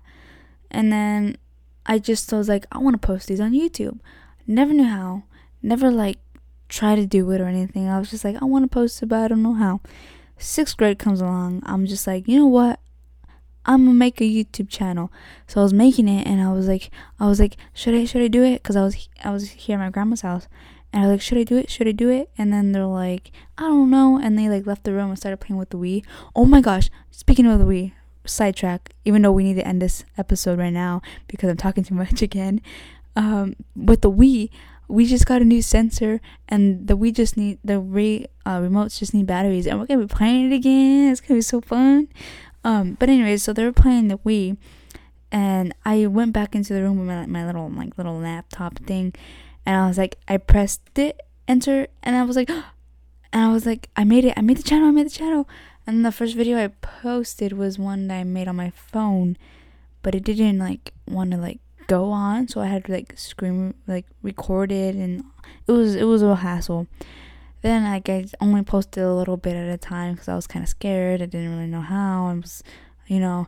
and 0.71 0.93
then 0.93 1.39
I 1.87 1.99
just 1.99 2.31
was 2.33 2.49
like, 2.49 2.67
I 2.73 2.79
want 2.79 3.01
to 3.01 3.07
post 3.07 3.29
these 3.29 3.41
on 3.41 3.53
YouTube. 3.53 4.01
Never 4.47 4.73
knew 4.73 4.85
how. 4.85 5.25
Never 5.63 5.91
like 5.91 6.19
try 6.69 6.95
to 6.95 7.07
do 7.07 7.31
it 7.31 7.41
or 7.41 7.47
anything. 7.47 7.89
I 7.89 7.99
was 7.99 8.11
just 8.11 8.25
like, 8.25 8.37
I 8.41 8.45
want 8.45 8.65
to 8.65 8.69
post 8.69 9.03
it, 9.03 9.07
but 9.07 9.21
I 9.21 9.29
don't 9.29 9.43
know 9.43 9.55
how 9.55 9.81
sixth 10.39 10.77
grade 10.77 10.99
comes 10.99 11.21
along, 11.21 11.63
I'm 11.67 11.87
just 11.87 12.07
like, 12.07 12.29
you 12.29 12.39
know 12.39 12.47
what? 12.47 12.81
I'm 13.67 13.87
gonna 13.87 13.95
make 13.95 14.21
a 14.21 14.25
YouTube 14.25 14.69
channel. 14.69 15.11
So 15.47 15.61
I 15.61 15.63
was 15.63 15.73
making 15.73 16.09
it, 16.09 16.27
and 16.27 16.43
I 16.43 16.53
was 16.53 16.69
like, 16.69 16.91
I 17.19 17.27
was 17.27 17.41
like, 17.41 17.57
should 17.73 17.95
I, 17.95 18.05
should 18.05 18.23
I 18.23 18.29
do 18.29 18.43
it? 18.43 18.63
Cause 18.63 18.77
I 18.77 18.83
was, 18.83 19.09
I 19.23 19.31
was 19.31 19.51
here 19.51 19.77
at 19.77 19.85
my 19.85 19.91
grandma's 19.91 20.21
house, 20.21 20.49
and 20.93 21.03
I 21.03 21.07
was 21.07 21.15
like, 21.15 21.23
should 21.23 21.39
I 21.39 21.45
do 21.45 21.57
it? 21.57 21.71
Should 21.71 21.89
I 21.89 21.93
do 21.93 22.11
it? 22.11 22.31
And 22.37 22.53
then 22.53 22.73
they're 22.73 22.87
like, 22.87 23.33
I 23.57 23.63
don't 23.63 23.91
know, 23.91 24.19
and 24.23 24.39
they 24.39 24.49
like 24.49 24.67
left 24.67 24.85
the 24.85 24.93
room 24.93 25.11
and 25.11 25.19
started 25.19 25.39
playing 25.39 25.59
with 25.59 25.71
the 25.71 25.79
Wii. 25.79 26.05
Oh 26.37 26.45
my 26.45 26.61
gosh! 26.61 26.91
Speaking 27.11 27.47
of 27.47 27.59
the 27.59 27.65
Wii, 27.65 27.93
sidetrack. 28.27 28.95
Even 29.05 29.23
though 29.23 29.33
we 29.33 29.45
need 29.45 29.55
to 29.55 29.67
end 29.67 29.83
this 29.83 30.05
episode 30.19 30.59
right 30.59 30.73
now 30.73 31.03
because 31.27 31.51
I'm 31.51 31.57
talking 31.57 31.85
too 31.85 31.95
much 32.05 32.23
again. 32.23 32.61
Um, 33.17 33.55
with 33.77 34.01
the 34.01 34.11
Wii, 34.11 34.51
we 34.95 35.07
just 35.07 35.27
got 35.27 35.43
a 35.43 35.45
new 35.45 35.61
sensor 35.61 36.21
and 36.49 36.87
the 36.87 36.97
we 36.97 37.11
just 37.11 37.37
need 37.37 37.59
the 37.65 37.81
re 37.81 38.27
uh, 38.47 38.59
remotes 38.59 38.99
just 38.99 39.13
need 39.13 39.27
batteries 39.27 39.67
and 39.67 39.81
we're 39.81 39.87
gonna 39.87 40.07
be 40.07 40.15
playing 40.15 40.53
it 40.53 40.55
again. 40.55 41.11
It's 41.11 41.21
gonna 41.21 41.39
be 41.39 41.43
so 41.43 41.61
fun. 41.61 42.09
Um 42.63 42.97
but 42.99 43.09
anyways 43.09 43.43
so 43.43 43.53
they 43.53 43.65
were 43.65 43.73
playing 43.73 44.09
the 44.09 44.19
wii 44.19 44.57
and 45.35 45.75
i 45.85 46.07
went 46.07 46.33
back 46.33 46.55
into 46.55 46.73
the 46.73 46.81
room 46.81 46.97
with 46.99 47.09
my, 47.09 47.27
my 47.27 47.45
little 47.45 47.69
like 47.69 47.99
little 47.99 48.19
laptop 48.19 48.79
thing 48.79 49.13
and 49.67 49.75
i 49.77 49.89
was 49.89 49.99
like 49.99 50.17
i 50.29 50.37
pressed 50.37 50.97
it 50.97 51.21
enter 51.49 51.89
and 52.05 52.15
i 52.15 52.23
was 52.23 52.37
like 52.37 52.49
and 53.33 53.43
i 53.43 53.53
was 53.53 53.67
like 53.67 53.91
i 53.97 54.05
made 54.05 54.25
it 54.25 54.33
i 54.37 54.41
made 54.41 54.57
the 54.57 54.63
channel 54.63 54.89
i 54.89 54.93
made 54.93 55.07
the 55.07 55.11
channel. 55.11 55.49
And 55.87 56.07
the 56.07 56.13
first 56.13 56.35
video 56.35 56.57
i 56.57 56.69
posted 56.69 57.53
was 57.53 57.79
one 57.79 58.07
that 58.09 58.19
i 58.21 58.25
made 58.25 58.49
on 58.49 58.57
my 58.57 58.71
phone 58.71 59.37
but 60.03 60.15
it 60.15 60.23
didn't 60.23 60.59
like 60.59 60.95
want 61.07 61.33
to 61.33 61.37
like 61.37 61.61
go 61.87 62.11
on 62.11 62.49
so 62.49 62.61
i 62.61 62.67
had 62.67 62.85
to 62.85 62.93
like 62.93 63.13
scream 63.17 63.75
like 63.87 64.07
record 64.23 64.73
it 64.73 64.95
and 64.95 65.23
it 65.67 65.73
was 65.73 65.95
it 65.95 66.05
was 66.05 66.23
a 66.23 66.37
hassle. 66.37 66.87
Then 67.63 67.85
like 67.85 68.09
i 68.09 68.27
only 68.41 68.63
posted 68.63 69.03
a 69.03 69.15
little 69.15 69.37
bit 69.37 69.57
at 69.57 69.69
a 69.69 69.79
time 69.79 70.15
because 70.15 70.29
i 70.29 70.35
was 70.35 70.47
kind 70.47 70.63
of 70.63 70.69
scared. 70.69 71.23
I 71.23 71.27
didn't 71.27 71.51
really 71.51 71.67
know 71.67 71.81
how 71.81 72.27
i 72.27 72.35
was 72.35 72.63
you 73.07 73.21
know 73.21 73.47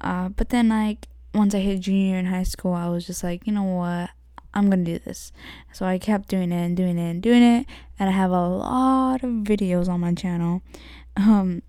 uh, 0.00 0.28
but 0.30 0.48
then 0.50 0.68
like 0.68 1.08
once 1.34 1.54
i 1.54 1.58
hit 1.58 1.80
junior 1.80 2.18
in 2.18 2.26
high 2.26 2.42
school 2.42 2.72
i 2.72 2.88
was 2.88 3.06
just 3.06 3.24
like 3.24 3.46
you 3.46 3.52
know 3.52 3.62
what? 3.62 4.10
I'm 4.56 4.70
gonna 4.70 4.84
do 4.84 4.98
this. 4.98 5.32
So 5.72 5.86
i 5.86 5.98
kept 5.98 6.28
doing 6.28 6.52
it 6.52 6.64
and 6.64 6.76
doing 6.76 6.98
it 6.98 7.10
and 7.10 7.22
doing 7.22 7.42
it 7.42 7.66
and 7.98 8.08
i 8.08 8.12
have 8.12 8.30
a 8.30 8.48
lot 8.48 9.24
of 9.24 9.30
videos 9.30 9.88
on 9.88 10.00
my 10.00 10.14
channel. 10.14 10.62
Um 11.16 11.62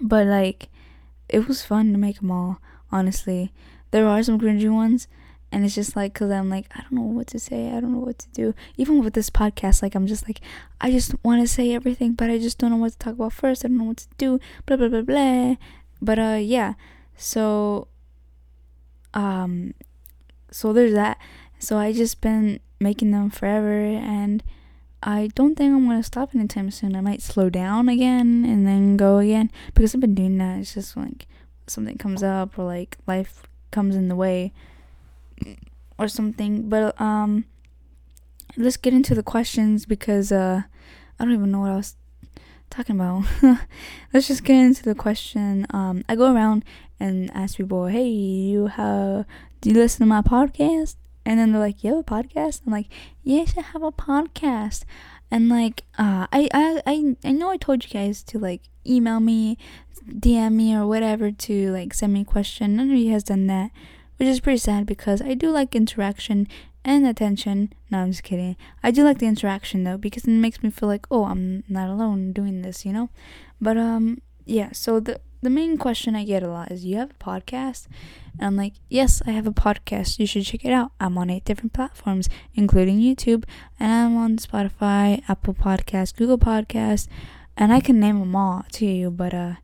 but 0.00 0.26
like 0.26 0.68
it 1.28 1.46
was 1.46 1.64
fun 1.64 1.92
to 1.92 1.98
make 1.98 2.20
them 2.20 2.30
all 2.30 2.60
honestly. 2.90 3.52
There 3.90 4.06
are 4.06 4.22
some 4.22 4.40
cringy 4.40 4.72
ones 4.72 5.06
and 5.52 5.64
it's 5.64 5.74
just 5.74 5.96
like 5.96 6.12
because 6.12 6.30
i'm 6.30 6.48
like 6.48 6.66
i 6.74 6.80
don't 6.80 6.92
know 6.92 7.02
what 7.02 7.26
to 7.26 7.38
say 7.38 7.68
i 7.68 7.80
don't 7.80 7.92
know 7.92 7.98
what 7.98 8.18
to 8.18 8.28
do. 8.30 8.54
Even 8.76 9.02
with 9.02 9.14
this 9.14 9.30
podcast 9.30 9.82
like 9.82 9.94
i'm 9.94 10.06
just 10.06 10.28
like 10.28 10.40
i 10.80 10.90
just 10.90 11.14
want 11.24 11.40
to 11.42 11.48
say 11.48 11.72
everything 11.74 12.12
but 12.12 12.30
i 12.30 12.38
just 12.38 12.58
don't 12.58 12.70
know 12.70 12.76
what 12.76 12.92
to 12.92 12.98
talk 12.98 13.14
about 13.14 13.32
first 13.32 13.64
i 13.64 13.68
don't 13.68 13.78
know 13.78 13.84
what 13.84 13.98
to 13.98 14.08
do 14.18 14.38
blah 14.66 14.76
blah 14.76 14.88
blah 14.88 15.02
blah. 15.02 15.56
But 16.02 16.18
uh 16.18 16.38
yeah. 16.40 16.74
So 17.16 17.88
um 19.14 19.74
so 20.50 20.72
there's 20.72 20.94
that. 20.94 21.18
So 21.58 21.76
i 21.76 21.92
just 21.92 22.20
been 22.20 22.60
making 22.78 23.10
them 23.10 23.28
forever 23.28 23.82
and 23.82 24.42
i 25.02 25.28
don't 25.34 25.54
think 25.54 25.74
i'm 25.74 25.86
gonna 25.86 26.02
stop 26.02 26.34
anytime 26.34 26.70
soon. 26.70 26.96
I 26.96 27.00
might 27.00 27.22
slow 27.22 27.50
down 27.50 27.88
again 27.88 28.44
and 28.46 28.66
then 28.66 28.96
go 28.96 29.18
again 29.18 29.50
because 29.74 29.94
i've 29.94 30.00
been 30.00 30.14
doing 30.14 30.38
that. 30.38 30.60
It's 30.60 30.74
just 30.74 30.96
like 30.96 31.26
something 31.66 31.98
comes 31.98 32.22
up 32.22 32.58
or 32.58 32.64
like 32.64 32.98
life 33.06 33.42
comes 33.70 33.94
in 33.94 34.08
the 34.08 34.16
way 34.16 34.52
or 35.98 36.08
something. 36.08 36.68
But 36.68 36.98
um 37.00 37.44
let's 38.56 38.76
get 38.76 38.94
into 38.94 39.14
the 39.14 39.22
questions 39.22 39.86
because 39.86 40.32
uh 40.32 40.62
I 41.18 41.24
don't 41.24 41.34
even 41.34 41.50
know 41.50 41.60
what 41.60 41.70
I 41.70 41.76
was 41.76 41.96
talking 42.70 42.96
about. 42.96 43.24
let's 44.12 44.28
just 44.28 44.44
get 44.44 44.56
into 44.56 44.82
the 44.82 44.94
question. 44.94 45.66
Um 45.70 46.04
I 46.08 46.16
go 46.16 46.32
around 46.32 46.64
and 46.98 47.30
ask 47.34 47.56
people, 47.56 47.86
"Hey, 47.86 48.08
you 48.08 48.66
have 48.66 49.26
do 49.60 49.70
you 49.70 49.76
listen 49.76 50.00
to 50.00 50.06
my 50.06 50.22
podcast?" 50.22 50.96
And 51.26 51.38
then 51.38 51.52
they're 51.52 51.60
like, 51.60 51.84
"You 51.84 51.96
have 51.96 52.00
a 52.00 52.02
podcast?" 52.02 52.62
I'm 52.66 52.72
like, 52.72 52.88
"Yes, 53.22 53.54
I 53.56 53.62
have 53.62 53.82
a 53.82 53.92
podcast." 53.92 54.84
And 55.30 55.48
like, 55.48 55.84
uh, 55.96 56.26
I, 56.32 56.48
I, 56.52 56.82
I, 56.86 57.16
I 57.24 57.32
know 57.32 57.50
I 57.50 57.56
told 57.56 57.84
you 57.84 57.90
guys 57.90 58.22
to 58.24 58.38
like 58.38 58.62
email 58.86 59.20
me, 59.20 59.58
DM 60.08 60.54
me, 60.54 60.74
or 60.74 60.86
whatever 60.86 61.30
to 61.30 61.72
like 61.72 61.94
send 61.94 62.12
me 62.12 62.22
a 62.22 62.24
question. 62.24 62.76
None 62.76 62.90
of 62.90 62.96
you 62.96 63.12
has 63.12 63.22
done 63.24 63.46
that, 63.46 63.70
which 64.20 64.28
is 64.28 64.38
pretty 64.38 64.58
sad 64.58 64.84
because 64.84 65.22
I 65.22 65.32
do 65.32 65.48
like 65.48 65.74
interaction 65.74 66.46
and 66.84 67.06
attention. 67.06 67.72
No, 67.90 68.00
I'm 68.00 68.10
just 68.10 68.22
kidding. 68.22 68.54
I 68.82 68.90
do 68.90 69.02
like 69.02 69.18
the 69.18 69.24
interaction 69.26 69.84
though 69.84 69.96
because 69.96 70.24
it 70.26 70.32
makes 70.32 70.62
me 70.62 70.68
feel 70.68 70.90
like, 70.90 71.06
oh, 71.10 71.24
I'm 71.24 71.64
not 71.70 71.88
alone 71.88 72.34
doing 72.34 72.60
this, 72.60 72.84
you 72.84 72.92
know. 72.92 73.08
But 73.62 73.78
um, 73.78 74.20
yeah. 74.44 74.72
So 74.72 75.00
the 75.00 75.22
the 75.40 75.48
main 75.48 75.78
question 75.78 76.14
I 76.14 76.24
get 76.26 76.42
a 76.42 76.50
lot 76.50 76.70
is, 76.70 76.84
"You 76.84 76.98
have 76.98 77.12
a 77.12 77.24
podcast?" 77.24 77.86
And 78.38 78.46
I'm 78.46 78.56
like, 78.56 78.74
"Yes, 78.90 79.22
I 79.26 79.30
have 79.30 79.46
a 79.46 79.52
podcast. 79.52 80.18
You 80.18 80.26
should 80.26 80.44
check 80.44 80.66
it 80.66 80.72
out. 80.72 80.92
I'm 81.00 81.16
on 81.16 81.30
eight 81.30 81.46
different 81.46 81.72
platforms, 81.72 82.28
including 82.54 83.00
YouTube, 83.00 83.44
and 83.78 83.90
I'm 83.90 84.18
on 84.18 84.36
Spotify, 84.36 85.22
Apple 85.30 85.54
Podcast, 85.54 86.16
Google 86.16 86.36
Podcast, 86.36 87.08
and 87.56 87.72
I 87.72 87.80
can 87.80 87.98
name 87.98 88.20
them 88.20 88.36
all 88.36 88.66
to 88.72 88.84
you. 88.84 89.10
But 89.10 89.32
uh, 89.32 89.54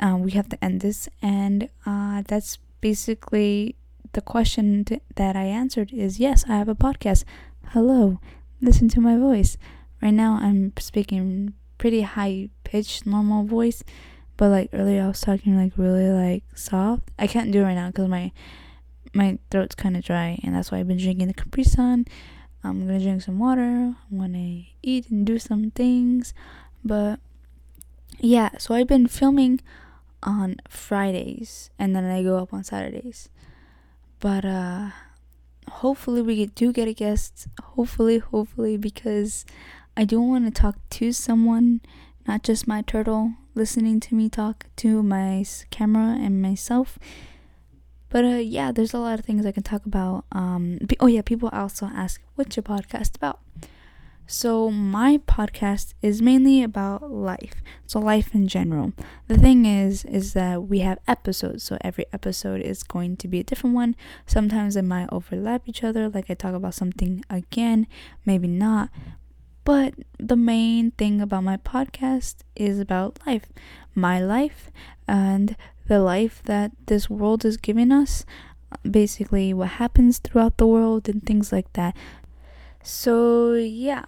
uh 0.00 0.16
we 0.20 0.30
have 0.38 0.48
to 0.50 0.64
end 0.64 0.82
this, 0.82 1.08
and 1.20 1.68
uh, 1.84 2.22
that's 2.28 2.58
basically 2.80 3.74
the 4.12 4.20
question 4.20 4.84
t- 4.84 5.00
that 5.16 5.36
I 5.36 5.44
answered. 5.44 5.92
Is 5.92 6.20
yes, 6.20 6.44
I 6.48 6.56
have 6.56 6.68
a 6.68 6.74
podcast. 6.74 7.24
Hello, 7.68 8.20
listen 8.60 8.88
to 8.90 9.00
my 9.00 9.16
voice. 9.16 9.56
Right 10.00 10.14
now, 10.14 10.38
I'm 10.40 10.72
speaking 10.78 11.54
pretty 11.76 12.02
high 12.02 12.50
pitched, 12.64 13.06
normal 13.06 13.44
voice 13.44 13.82
but 14.38 14.50
like 14.50 14.70
earlier, 14.72 15.02
I 15.02 15.08
was 15.08 15.20
talking 15.20 15.56
like 15.56 15.72
really 15.76 16.08
like 16.08 16.44
soft. 16.54 17.10
I 17.18 17.26
can't 17.26 17.50
do 17.50 17.60
it 17.60 17.64
right 17.64 17.74
now 17.74 17.88
because 17.88 18.08
my 18.08 18.32
my 19.12 19.38
throat's 19.50 19.74
kind 19.74 19.96
of 19.96 20.04
dry, 20.04 20.38
and 20.42 20.54
that's 20.54 20.70
why 20.70 20.78
I've 20.78 20.86
been 20.86 20.96
drinking 20.96 21.26
the 21.26 21.34
Capri 21.34 21.64
Sun. 21.64 22.06
I'm 22.62 22.86
gonna 22.86 23.00
drink 23.00 23.20
some 23.20 23.40
water. 23.40 23.96
I'm 24.10 24.18
gonna 24.18 24.62
eat 24.80 25.10
and 25.10 25.26
do 25.26 25.40
some 25.40 25.72
things, 25.72 26.32
but 26.84 27.18
yeah. 28.20 28.50
So 28.58 28.74
I've 28.74 28.86
been 28.86 29.08
filming 29.08 29.60
on 30.22 30.56
Fridays, 30.68 31.70
and 31.76 31.94
then 31.96 32.04
I 32.04 32.22
go 32.22 32.38
up 32.38 32.54
on 32.54 32.62
Saturdays. 32.62 33.28
But 34.20 34.44
uh, 34.44 34.90
hopefully 35.68 36.22
we 36.22 36.46
do 36.46 36.72
get 36.72 36.88
a 36.88 36.94
guest. 36.94 37.46
Hopefully, 37.62 38.18
hopefully, 38.18 38.76
because 38.76 39.44
I 39.96 40.04
do 40.04 40.20
want 40.20 40.44
to 40.46 40.50
talk 40.50 40.76
to 40.90 41.12
someone, 41.12 41.80
not 42.26 42.42
just 42.42 42.66
my 42.66 42.82
turtle 42.82 43.34
listening 43.58 43.98
to 43.98 44.14
me 44.14 44.28
talk 44.28 44.66
to 44.76 45.02
my 45.02 45.44
camera 45.70 46.16
and 46.18 46.40
myself. 46.40 46.98
But 48.08 48.24
uh, 48.24 48.38
yeah, 48.38 48.72
there's 48.72 48.94
a 48.94 48.98
lot 48.98 49.18
of 49.18 49.24
things 49.24 49.44
I 49.44 49.52
can 49.52 49.64
talk 49.64 49.84
about. 49.84 50.24
Um, 50.32 50.78
oh 51.00 51.08
yeah, 51.08 51.22
people 51.22 51.50
also 51.52 51.86
ask, 51.86 52.22
"What's 52.36 52.56
your 52.56 52.62
podcast 52.62 53.16
about?" 53.16 53.40
So 54.30 54.70
my 54.70 55.16
podcast 55.16 55.94
is 56.02 56.20
mainly 56.20 56.62
about 56.62 57.10
life. 57.10 57.62
So 57.86 57.98
life 57.98 58.34
in 58.34 58.46
general. 58.46 58.92
The 59.26 59.38
thing 59.38 59.64
is 59.64 60.04
is 60.04 60.34
that 60.34 60.64
we 60.64 60.80
have 60.80 60.98
episodes. 61.08 61.64
So 61.64 61.78
every 61.80 62.04
episode 62.12 62.60
is 62.60 62.82
going 62.82 63.16
to 63.16 63.26
be 63.26 63.40
a 63.40 63.42
different 63.42 63.74
one. 63.74 63.96
Sometimes 64.26 64.74
they 64.74 64.82
might 64.82 65.08
overlap 65.10 65.62
each 65.64 65.82
other 65.82 66.10
like 66.10 66.28
I 66.28 66.34
talk 66.34 66.52
about 66.52 66.74
something 66.74 67.24
again, 67.30 67.86
maybe 68.26 68.48
not. 68.48 68.90
But 69.64 69.94
the 70.18 70.36
main 70.36 70.90
thing 70.90 71.22
about 71.22 71.44
my 71.44 71.56
podcast 71.56 72.36
is 72.54 72.78
about 72.78 73.18
life, 73.26 73.46
my 73.94 74.20
life, 74.20 74.70
and 75.06 75.56
the 75.86 76.00
life 76.00 76.42
that 76.44 76.72
this 76.84 77.08
world 77.08 77.46
is 77.46 77.56
giving 77.56 77.90
us. 77.90 78.26
Basically, 78.84 79.54
what 79.54 79.80
happens 79.80 80.18
throughout 80.18 80.58
the 80.58 80.66
world 80.66 81.08
and 81.08 81.24
things 81.24 81.50
like 81.50 81.72
that. 81.72 81.96
So, 82.90 83.52
yeah, 83.52 84.06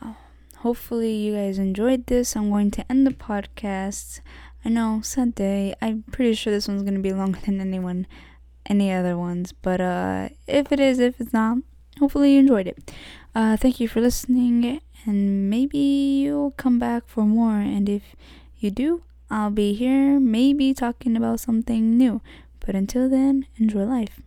hopefully, 0.60 1.12
you 1.12 1.34
guys 1.34 1.58
enjoyed 1.58 2.06
this. 2.06 2.34
I'm 2.34 2.48
going 2.48 2.70
to 2.70 2.90
end 2.90 3.06
the 3.06 3.10
podcast. 3.10 4.20
I 4.64 4.70
know, 4.70 5.02
sad 5.02 5.34
day. 5.34 5.74
I'm 5.82 6.04
pretty 6.10 6.32
sure 6.32 6.50
this 6.50 6.66
one's 6.66 6.80
going 6.80 6.94
to 6.94 7.00
be 7.00 7.12
longer 7.12 7.38
than 7.44 7.60
anyone, 7.60 8.06
any 8.64 8.90
other 8.90 9.18
ones. 9.18 9.52
But 9.52 9.82
uh, 9.82 10.30
if 10.46 10.72
it 10.72 10.80
is, 10.80 10.98
if 10.98 11.20
it's 11.20 11.34
not, 11.34 11.58
hopefully 11.98 12.32
you 12.32 12.40
enjoyed 12.40 12.68
it. 12.68 12.90
Uh, 13.34 13.58
thank 13.58 13.80
you 13.80 13.86
for 13.86 14.00
listening 14.00 14.80
and 15.04 15.50
maybe 15.50 15.78
you'll 16.24 16.52
come 16.52 16.78
back 16.78 17.02
for 17.06 17.24
more. 17.24 17.60
And 17.60 17.86
if 17.86 18.16
you 18.60 18.70
do, 18.70 19.02
I'll 19.30 19.50
be 19.50 19.74
here 19.74 20.18
maybe 20.18 20.72
talking 20.72 21.18
about 21.18 21.38
something 21.38 21.98
new. 21.98 22.22
But 22.64 22.74
until 22.74 23.10
then, 23.10 23.44
enjoy 23.58 23.84
life. 23.84 24.22